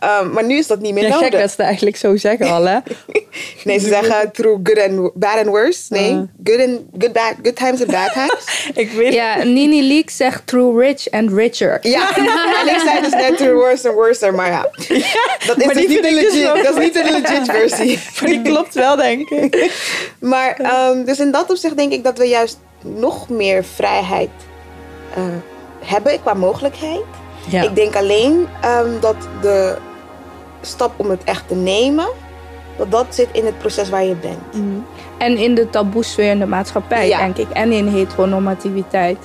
Um, 0.04 0.32
maar 0.32 0.44
nu 0.44 0.56
is 0.56 0.66
dat 0.66 0.80
niet 0.80 0.94
meer 0.94 1.02
ja, 1.02 1.08
nodig. 1.08 1.28
Gek 1.28 1.40
dat 1.40 1.50
ze 1.50 1.62
eigenlijk 1.62 1.96
zo 1.96 2.16
zeggen 2.16 2.50
al, 2.50 2.66
hè? 2.66 2.78
nee, 3.64 3.78
ze 3.78 3.88
zeggen 3.88 4.32
through 4.32 4.60
good 4.62 4.78
and 4.78 5.10
bad 5.14 5.36
and 5.36 5.46
worse. 5.46 5.82
Nee, 5.88 6.12
uh. 6.12 6.22
good 6.44 6.60
and 6.60 6.80
good 6.98 7.12
bad, 7.12 7.34
good 7.42 7.56
times 7.56 7.80
and 7.80 7.90
bad 7.90 8.12
times. 8.12 8.70
ik 8.74 8.90
weet. 8.90 9.12
Ja, 9.12 9.44
Nini 9.44 9.88
Leak 9.88 10.10
zegt 10.10 10.46
through 10.46 10.78
rich 10.78 11.10
and 11.10 11.32
richer. 11.32 11.78
Ja, 11.82 12.16
en 12.60 12.68
ik 12.68 12.80
zei 12.84 13.00
dus 13.00 13.12
net 13.12 13.36
through 13.36 13.54
worse 13.54 13.88
and 13.88 13.96
worser, 13.96 14.34
maar 14.34 14.50
ja, 14.50 14.68
dat 15.46 15.56
is 15.56 15.66
dus 15.66 15.86
niet 15.86 15.88
de 15.88 16.00
dus 16.02 16.12
legit. 16.12 16.64
Dat 16.64 16.76
is 16.76 16.84
niet 16.84 16.94
de 16.94 17.20
legit 17.20 17.50
versie. 17.50 17.98
maar 18.20 18.30
die 18.30 18.42
klopt 18.42 18.74
wel, 18.74 18.96
denk 18.96 19.28
ik. 19.28 19.72
maar 20.18 20.60
um, 20.90 21.04
dus 21.04 21.18
in 21.18 21.30
dat 21.30 21.50
opzicht 21.50 21.76
denk 21.76 21.92
ik 21.92 22.04
dat 22.04 22.18
we 22.18 22.24
juist 22.24 22.58
nog 22.82 23.28
meer 23.28 23.64
vrijheid 23.64 24.30
uh, 25.18 25.24
hebben 25.84 26.20
qua 26.20 26.34
mogelijkheid. 26.34 27.04
Ja. 27.50 27.62
Ik 27.62 27.74
denk 27.74 27.96
alleen 27.96 28.48
um, 28.64 29.00
dat 29.00 29.16
de 29.40 29.76
stap 30.60 30.92
om 30.96 31.10
het 31.10 31.24
echt 31.24 31.48
te 31.48 31.54
nemen, 31.54 32.08
dat 32.76 32.90
dat 32.90 33.06
zit 33.14 33.28
in 33.32 33.44
het 33.44 33.58
proces 33.58 33.88
waar 33.88 34.04
je 34.04 34.14
bent. 34.14 34.54
Mm. 34.54 34.86
En 35.18 35.36
in 35.36 35.54
de 35.54 35.70
taboesfeer 35.70 36.30
in 36.30 36.38
de 36.38 36.46
maatschappij, 36.46 37.08
ja. 37.08 37.18
denk 37.18 37.36
ik. 37.36 37.50
En 37.50 37.72
in 37.72 37.86
heteronormativiteit. 37.86 39.18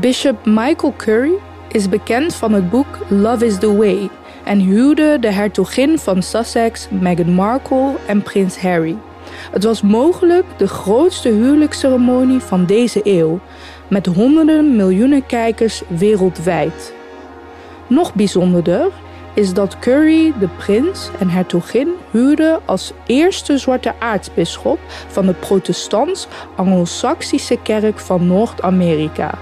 Bishop 0.00 0.36
Michael 0.44 0.94
Curry 0.96 1.32
is 1.68 1.88
bekend 1.88 2.34
van 2.34 2.52
het 2.52 2.70
boek 2.70 2.98
Love 3.08 3.46
is 3.46 3.58
the 3.58 3.76
Way 3.76 4.10
en 4.44 4.58
huwde 4.58 5.18
de 5.18 5.30
hertogin 5.30 5.98
van 5.98 6.22
Sussex, 6.22 6.88
Meghan 6.90 7.32
Markle 7.32 7.94
en 8.06 8.22
prins 8.22 8.60
Harry. 8.60 8.96
Het 9.50 9.64
was 9.64 9.82
mogelijk 9.82 10.44
de 10.56 10.68
grootste 10.68 11.28
huwelijksceremonie 11.28 12.40
van 12.40 12.66
deze 12.66 13.00
eeuw, 13.04 13.40
met 13.88 14.06
honderden 14.06 14.76
miljoenen 14.76 15.26
kijkers 15.26 15.82
wereldwijd. 15.88 16.94
Nog 17.86 18.14
bijzonderder 18.14 18.90
is 19.34 19.52
dat 19.52 19.78
Curry 19.78 20.32
de 20.38 20.48
prins 20.48 21.10
en 21.18 21.28
hertogin 21.28 21.88
huwde 22.10 22.60
als 22.64 22.92
eerste 23.06 23.58
zwarte 23.58 23.94
aartsbisschop 23.98 24.78
van 25.08 25.26
de 25.26 25.32
protestants-Anglo-Saxische 25.32 27.58
kerk 27.62 27.98
van 27.98 28.26
Noord-Amerika. 28.26 29.38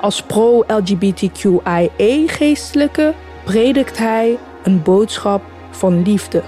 Als 0.00 0.22
pro-LGBTQIA-geestelijke 0.22 3.14
predikt 3.44 3.98
hij 3.98 4.38
een 4.62 4.82
boodschap 4.82 5.42
van 5.70 6.02
liefde. 6.02 6.42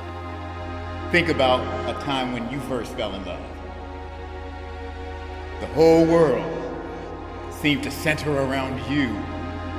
Think 1.10 1.30
about 1.30 1.60
time 2.04 2.32
when 2.32 2.50
you 2.50 2.60
first 2.60 2.92
fell 2.92 3.14
in 3.14 3.24
love. 3.24 3.40
The 5.60 5.66
whole 5.68 6.04
world 6.04 6.44
seemed 7.50 7.82
to 7.84 7.90
center 7.90 8.30
around 8.30 8.78
you 8.90 9.08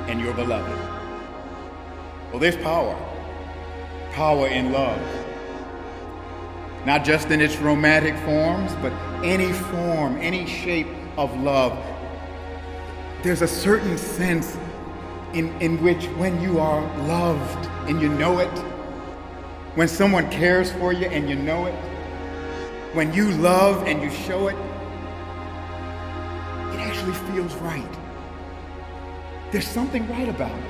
and 0.08 0.20
your 0.20 0.34
beloved. 0.34 0.76
Well, 2.30 2.40
there's 2.40 2.56
power. 2.56 2.98
Power 4.12 4.48
in 4.48 4.72
love. 4.72 5.00
Not 6.84 7.04
just 7.04 7.30
in 7.30 7.40
its 7.40 7.56
romantic 7.58 8.16
forms, 8.24 8.72
but 8.82 8.92
any 9.24 9.52
form, 9.52 10.18
any 10.18 10.46
shape 10.46 10.88
of 11.16 11.34
love. 11.40 11.78
There's 13.22 13.42
a 13.42 13.48
certain 13.48 13.96
sense 13.96 14.56
in, 15.32 15.54
in 15.60 15.80
which 15.82 16.06
when 16.16 16.40
you 16.40 16.58
are 16.58 16.82
loved 17.06 17.66
and 17.88 18.00
you 18.00 18.08
know 18.08 18.40
it, 18.40 18.50
when 19.76 19.86
someone 19.86 20.28
cares 20.30 20.72
for 20.72 20.92
you 20.92 21.06
and 21.06 21.28
you 21.28 21.36
know 21.36 21.66
it, 21.66 21.74
when 22.96 23.12
you 23.12 23.30
love 23.32 23.86
and 23.86 24.00
you 24.00 24.10
show 24.10 24.48
it, 24.48 24.56
it 26.74 26.80
actually 26.80 27.12
feels 27.30 27.54
right. 27.56 27.98
There's 29.52 29.68
something 29.68 30.08
right 30.08 30.30
about 30.30 30.58
it. 30.58 30.64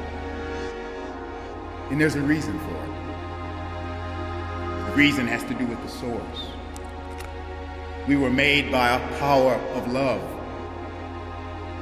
And 1.90 2.00
there's 2.00 2.16
a 2.16 2.20
reason 2.20 2.58
for 2.58 2.74
it. 2.74 2.90
The 4.90 4.96
reason 4.96 5.28
has 5.28 5.44
to 5.44 5.54
do 5.54 5.64
with 5.66 5.80
the 5.82 5.88
source. 5.88 6.50
We 8.08 8.16
were 8.16 8.30
made 8.30 8.72
by 8.72 8.96
a 8.96 9.18
power 9.18 9.54
of 9.74 9.92
love. 9.92 10.20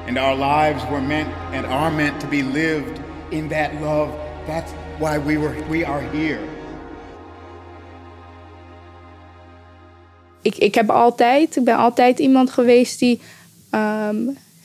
And 0.06 0.18
our 0.18 0.34
lives 0.36 0.84
were 0.90 1.00
meant 1.00 1.30
and 1.54 1.64
are 1.64 1.90
meant 1.90 2.20
to 2.20 2.26
be 2.26 2.42
lived 2.42 3.00
in 3.30 3.48
that 3.48 3.80
love. 3.80 4.10
That's 4.46 4.72
why 4.98 5.16
we, 5.16 5.38
were, 5.38 5.54
we 5.70 5.84
are 5.84 6.02
here. 6.02 6.53
Ik, 10.44 10.56
ik 10.56 10.74
heb 10.74 10.90
altijd, 10.90 11.56
ik 11.56 11.64
ben 11.64 11.76
altijd 11.76 12.18
iemand 12.18 12.50
geweest 12.50 12.98
die, 12.98 13.20
ehm, 13.70 14.16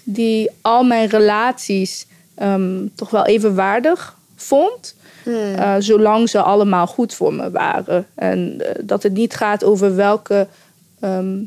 die 0.03 0.49
al 0.61 0.83
mijn 0.83 1.09
relaties 1.09 2.05
ehm, 2.35 2.87
toch 2.95 3.09
wel 3.09 3.25
evenwaardig 3.25 4.17
vond. 4.35 4.97
Uh, 5.25 5.75
zolang 5.79 6.29
ze 6.29 6.41
allemaal 6.41 6.87
goed 6.87 7.13
voor 7.13 7.33
me 7.33 7.51
waren. 7.51 8.07
En 8.15 8.55
eh, 8.59 8.71
dat 8.83 9.03
het 9.03 9.13
niet 9.13 9.33
gaat 9.35 9.63
over 9.63 9.95
welke, 9.95 10.47
ehm, 10.99 11.37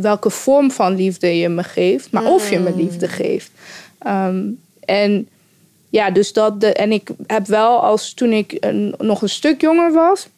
welke 0.00 0.30
vorm 0.30 0.70
van 0.70 0.94
liefde 0.94 1.38
je 1.38 1.48
me 1.48 1.62
geeft, 1.62 2.10
maar 2.10 2.24
of 2.24 2.50
je 2.50 2.58
me 2.58 2.74
liefde 2.76 3.08
geeft. 3.08 3.50
En 4.84 5.28
ja, 5.94 6.10
dus 6.10 6.32
dat. 6.32 6.60
De, 6.60 6.72
en 6.72 6.92
ik 6.92 7.10
heb 7.26 7.46
wel 7.46 7.82
als 7.82 8.14
toen 8.14 8.32
ik 8.32 8.56
een, 8.60 8.94
nog 8.98 9.22
een 9.22 9.28
stuk 9.28 9.60
jonger 9.60 9.92
was, 9.92 10.28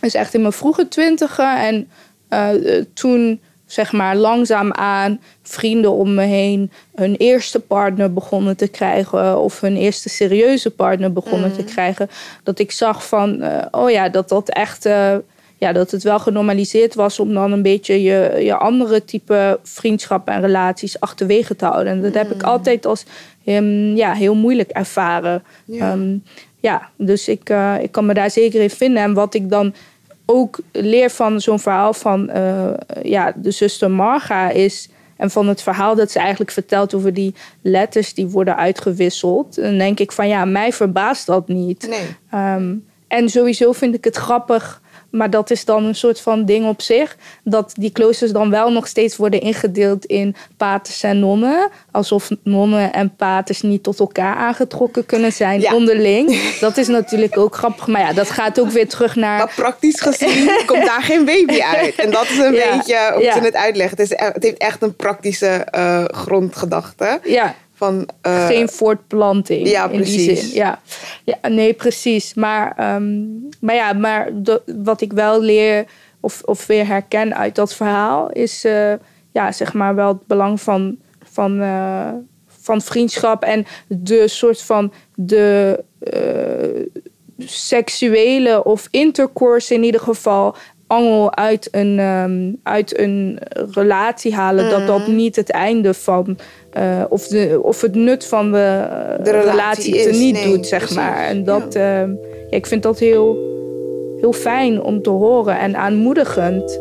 dus 0.00 0.14
echt 0.14 0.34
in 0.34 0.40
mijn 0.40 0.52
vroege 0.52 0.88
twintigen. 0.88 1.60
En 1.60 1.88
uh, 2.30 2.48
toen 2.94 3.40
zeg 3.66 3.92
maar 3.92 4.16
langzaamaan 4.16 5.20
vrienden 5.42 5.92
om 5.92 6.14
me 6.14 6.22
heen 6.22 6.70
hun 6.94 7.16
eerste 7.16 7.60
partner 7.60 8.12
begonnen 8.12 8.56
te 8.56 8.68
krijgen 8.68 9.38
of 9.38 9.60
hun 9.60 9.76
eerste 9.76 10.08
serieuze 10.08 10.70
partner 10.70 11.12
begonnen 11.12 11.52
te 11.52 11.64
krijgen, 11.64 12.10
dat 12.42 12.58
ik 12.58 12.70
zag 12.70 13.06
van, 13.06 13.42
uh, 13.42 13.62
oh 13.70 13.90
ja, 13.90 14.08
dat 14.08 14.28
dat 14.28 14.48
echt, 14.48 14.86
uh, 14.86 15.14
ja, 15.56 15.72
dat 15.72 15.90
het 15.90 16.02
wel 16.02 16.18
genormaliseerd 16.18 16.94
was 16.94 17.20
om 17.20 17.34
dan 17.34 17.52
een 17.52 17.62
beetje 17.62 18.02
je, 18.02 18.40
je 18.42 18.56
andere 18.56 19.04
type 19.04 19.58
vriendschappen 19.62 20.34
en 20.34 20.40
relaties 20.40 21.00
achterwege 21.00 21.56
te 21.56 21.64
houden. 21.64 21.92
En 21.92 22.02
dat 22.02 22.14
heb 22.14 22.30
ik 22.30 22.42
altijd 22.42 22.86
als 22.86 23.04
um, 23.44 23.96
ja, 23.96 24.12
heel 24.12 24.34
moeilijk 24.34 24.70
ervaren. 24.70 25.42
Ja, 25.64 25.92
um, 25.92 26.22
ja 26.60 26.88
dus 26.96 27.28
ik, 27.28 27.50
uh, 27.50 27.74
ik 27.80 27.92
kan 27.92 28.06
me 28.06 28.14
daar 28.14 28.30
zeker 28.30 28.62
in 28.62 28.70
vinden. 28.70 29.02
En 29.02 29.14
wat 29.14 29.34
ik 29.34 29.50
dan 29.50 29.74
ook 30.26 30.58
leer 30.72 31.10
van 31.10 31.40
zo'n 31.40 31.58
verhaal 31.58 31.92
van 31.92 32.30
uh, 32.36 32.70
ja, 33.02 33.32
de 33.36 33.50
zuster 33.50 33.90
Marga 33.90 34.50
is. 34.50 34.88
En 35.16 35.30
van 35.30 35.48
het 35.48 35.62
verhaal 35.62 35.94
dat 35.94 36.10
ze 36.10 36.18
eigenlijk 36.18 36.50
vertelt 36.50 36.94
over 36.94 37.14
die 37.14 37.34
letters 37.62 38.14
die 38.14 38.26
worden 38.26 38.56
uitgewisseld. 38.56 39.54
Dan 39.54 39.78
denk 39.78 40.00
ik 40.00 40.12
van 40.12 40.28
ja, 40.28 40.44
mij 40.44 40.72
verbaast 40.72 41.26
dat 41.26 41.48
niet. 41.48 41.88
Nee. 41.88 42.42
Um, 42.54 42.84
en 43.08 43.28
sowieso 43.28 43.72
vind 43.72 43.94
ik 43.94 44.04
het 44.04 44.16
grappig 44.16 44.82
maar 45.16 45.30
dat 45.30 45.50
is 45.50 45.64
dan 45.64 45.84
een 45.84 45.94
soort 45.94 46.20
van 46.20 46.44
ding 46.44 46.66
op 46.66 46.82
zich. 46.82 47.16
Dat 47.44 47.72
die 47.76 47.90
kloosters 47.90 48.32
dan 48.32 48.50
wel 48.50 48.70
nog 48.72 48.86
steeds 48.86 49.16
worden 49.16 49.40
ingedeeld 49.40 50.04
in 50.04 50.36
paters 50.56 51.02
en 51.02 51.18
nonnen. 51.18 51.68
Alsof 51.90 52.30
nonnen 52.42 52.92
en 52.92 53.14
paters 53.16 53.60
niet 53.62 53.82
tot 53.82 54.00
elkaar 54.00 54.36
aangetrokken 54.36 55.06
kunnen 55.06 55.32
zijn 55.32 55.60
Ja. 55.60 55.74
onderling. 55.74 56.40
Dat 56.60 56.76
is 56.76 56.86
natuurlijk 56.88 57.38
ook 57.38 57.54
grappig. 57.54 57.86
Maar 57.86 58.00
ja, 58.00 58.12
dat 58.12 58.30
gaat 58.30 58.60
ook 58.60 58.70
weer 58.70 58.88
terug 58.88 59.16
naar... 59.16 59.38
Maar 59.38 59.52
praktisch 59.56 60.00
gezien 60.00 60.50
komt 60.66 60.84
daar 60.86 61.02
geen 61.02 61.24
baby 61.24 61.60
uit. 61.60 61.94
En 61.94 62.10
dat 62.10 62.28
is 62.30 62.38
een 62.38 62.54
Ja. 62.54 62.76
beetje 62.76 63.10
hoe 63.14 63.22
Ja. 63.22 63.32
ze 63.32 63.38
het 63.40 63.54
uitleggen. 63.56 63.96
Het, 63.96 64.10
is, 64.10 64.18
het 64.34 64.42
heeft 64.42 64.58
echt 64.58 64.82
een 64.82 64.96
praktische 64.96 65.46
eh, 65.48 66.04
grondgedachte. 66.04 67.20
Ja, 67.24 67.54
Van, 67.76 68.08
eh, 68.20 68.46
geen 68.46 68.68
voortplanting 68.68 69.68
ja, 69.68 69.84
in 69.84 69.90
die 69.90 70.00
precies. 70.00 70.40
zin. 70.40 70.54
Ja. 70.54 70.80
ja, 71.24 71.48
nee, 71.48 71.72
precies. 71.72 72.34
Maar, 72.34 72.72
ehm, 72.76 73.24
maar 73.60 73.74
ja, 73.74 73.92
maar 73.92 74.30
de- 74.34 74.62
wat 74.84 75.00
ik 75.00 75.12
wel 75.12 75.40
leer 75.40 75.84
of, 76.20 76.42
of 76.44 76.66
weer 76.66 76.86
herken 76.86 77.36
uit 77.36 77.54
dat 77.54 77.74
verhaal 77.74 78.30
is 78.30 78.64
eh, 78.64 78.92
ja, 79.32 79.52
zeg 79.52 79.72
maar 79.72 79.94
wel 79.94 80.08
het 80.08 80.26
belang 80.26 80.60
van, 80.60 80.96
van, 81.22 81.60
eh, 81.60 82.08
van 82.46 82.80
vriendschap 82.80 83.42
en 83.42 83.66
de 83.86 84.28
soort 84.28 84.62
van 84.62 84.92
de 85.14 85.84
seksuele 87.38 88.64
of 88.64 88.88
intercourse 88.90 89.74
in 89.74 89.82
ieder 89.84 90.00
geval 90.00 90.56
angel 90.86 91.36
uit 91.36 91.68
een, 91.70 91.98
ehm, 91.98 92.52
uit 92.62 92.98
een 92.98 93.38
relatie 93.70 94.34
halen. 94.34 94.70
Dat 94.70 94.86
dat 94.86 95.06
niet 95.06 95.36
het 95.36 95.50
einde 95.50 95.94
van 95.94 96.38
eh, 96.72 97.04
of, 97.08 97.26
de, 97.26 97.60
of 97.62 97.80
het 97.80 97.94
nut 97.94 98.26
van 98.26 98.52
de, 98.52 98.86
eh, 99.18 99.24
De 99.24 99.30
relatie 99.30 100.02
te 100.02 100.10
niet 100.10 100.34
nee, 100.34 100.44
doet, 100.44 100.66
zeg 100.66 100.78
precies. 100.78 100.96
maar. 100.96 101.16
En 101.16 101.44
dat, 101.44 101.74
ehm, 101.74 102.10
ja, 102.50 102.56
ik 102.56 102.66
vind 102.66 102.82
dat 102.82 102.98
heel, 102.98 103.36
heel 104.20 104.32
fijn 104.32 104.82
om 104.82 105.02
te 105.02 105.10
horen 105.10 105.58
en 105.58 105.76
aanmoedigend. 105.76 106.80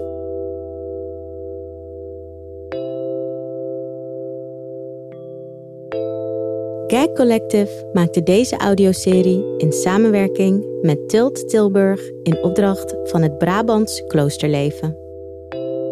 Gag 6.96 7.14
Collective 7.14 7.90
maakte 7.94 8.24
deze 8.24 8.58
audioserie 8.58 9.44
in 9.58 9.72
samenwerking 9.72 10.66
met 10.82 11.10
Tilt 11.10 11.50
Tilburg 11.50 12.02
in 12.24 12.44
opdracht 12.44 12.96
van 13.04 13.22
het 13.22 13.38
Brabants 13.38 14.04
Kloosterleven. 14.08 14.98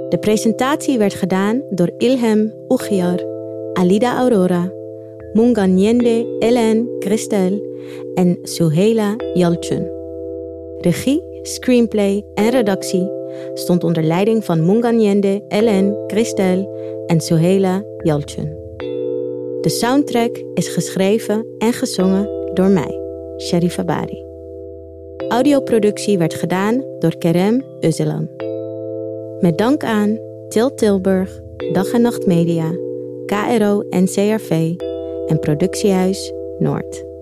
De 0.09 0.17
presentatie 0.19 0.97
werd 0.97 1.13
gedaan 1.13 1.61
door 1.69 1.91
Ilhem 1.97 2.53
Ugiar, 2.67 3.19
Alida 3.73 4.17
Aurora, 4.17 4.71
Munganyende 5.33 6.35
Ellen 6.39 6.89
Christel 6.99 7.61
en 8.13 8.37
Suhela 8.41 9.15
Yalchun. 9.33 9.91
Regie, 10.77 11.39
screenplay 11.41 12.25
en 12.33 12.49
redactie 12.49 13.11
stond 13.53 13.83
onder 13.83 14.03
leiding 14.03 14.45
van 14.45 14.65
Munganyende 14.65 15.43
Ellen 15.47 15.97
Christel 16.07 16.69
en 17.07 17.21
Suhela 17.21 17.83
Yalchun. 18.03 18.62
De 19.63 19.69
soundtrack 19.69 20.43
is 20.53 20.67
geschreven 20.67 21.45
en 21.57 21.73
gezongen 21.73 22.51
door 22.53 22.69
mij, 22.69 22.99
Sharifa 23.37 23.83
Bari. 23.83 24.25
Audioproductie 25.29 26.17
werd 26.17 26.33
gedaan 26.33 26.83
door 26.99 27.17
Kerem 27.17 27.63
Özelan. 27.79 28.29
Met 29.39 29.57
dank 29.57 29.83
aan 29.83 30.19
Til 30.47 30.73
Tilburg, 30.73 31.41
Dag 31.71 31.91
en 31.91 32.01
Nacht 32.01 32.25
Media, 32.25 32.71
KRO 33.25 33.83
NCRV 33.89 34.73
en 35.27 35.39
Productiehuis 35.39 36.33
Noord. 36.59 37.12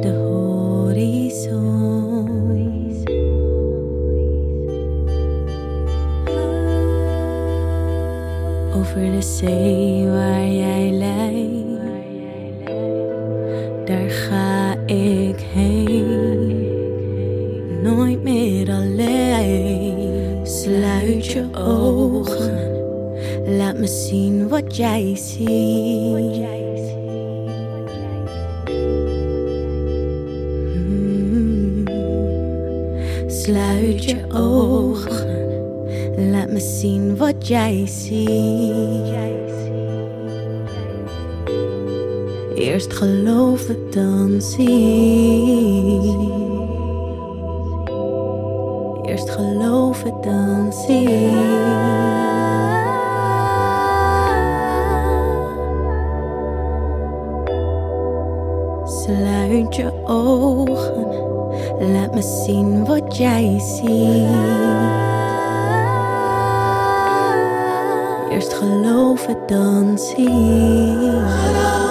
De 0.00 0.12
horizon. 0.28 1.68
Over 8.74 9.10
de 9.10 9.22
zee 9.22 10.06
waar 10.06 10.48
jij 10.48 10.90
leidt, 10.90 12.66
daar 13.84 14.10
ga 14.10 14.74
ik 14.86 15.40
heen. 15.52 16.68
Nooit 17.82 18.22
meer 18.22 18.68
Sluit 20.42 21.26
je 21.26 21.44
ogen. 21.52 22.68
Laat 23.56 23.78
me 23.78 23.86
zien 23.86 24.48
wat 24.48 24.76
jij 24.76 25.16
ziet. 25.16 25.89
Eerst 42.80 42.92
geloven, 42.92 43.90
dan 43.90 44.40
zien. 44.40 46.30
Eerst 49.02 49.30
geloven, 49.30 50.14
dan 50.20 50.72
zien. 50.72 51.36
Sluit 58.84 59.76
je 59.76 59.92
ogen, 60.04 61.06
laat 61.92 62.14
me 62.14 62.22
zien 62.22 62.84
wat 62.84 63.16
jij 63.16 63.58
ziet. 63.58 64.28
Eerst 68.30 68.52
geloven, 68.52 69.36
dan 69.46 69.98
zien. 69.98 71.89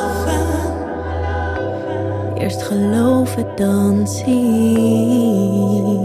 Eerst 2.49 2.63
geloven, 2.63 3.55
dan 3.55 4.07
zien. 4.07 5.98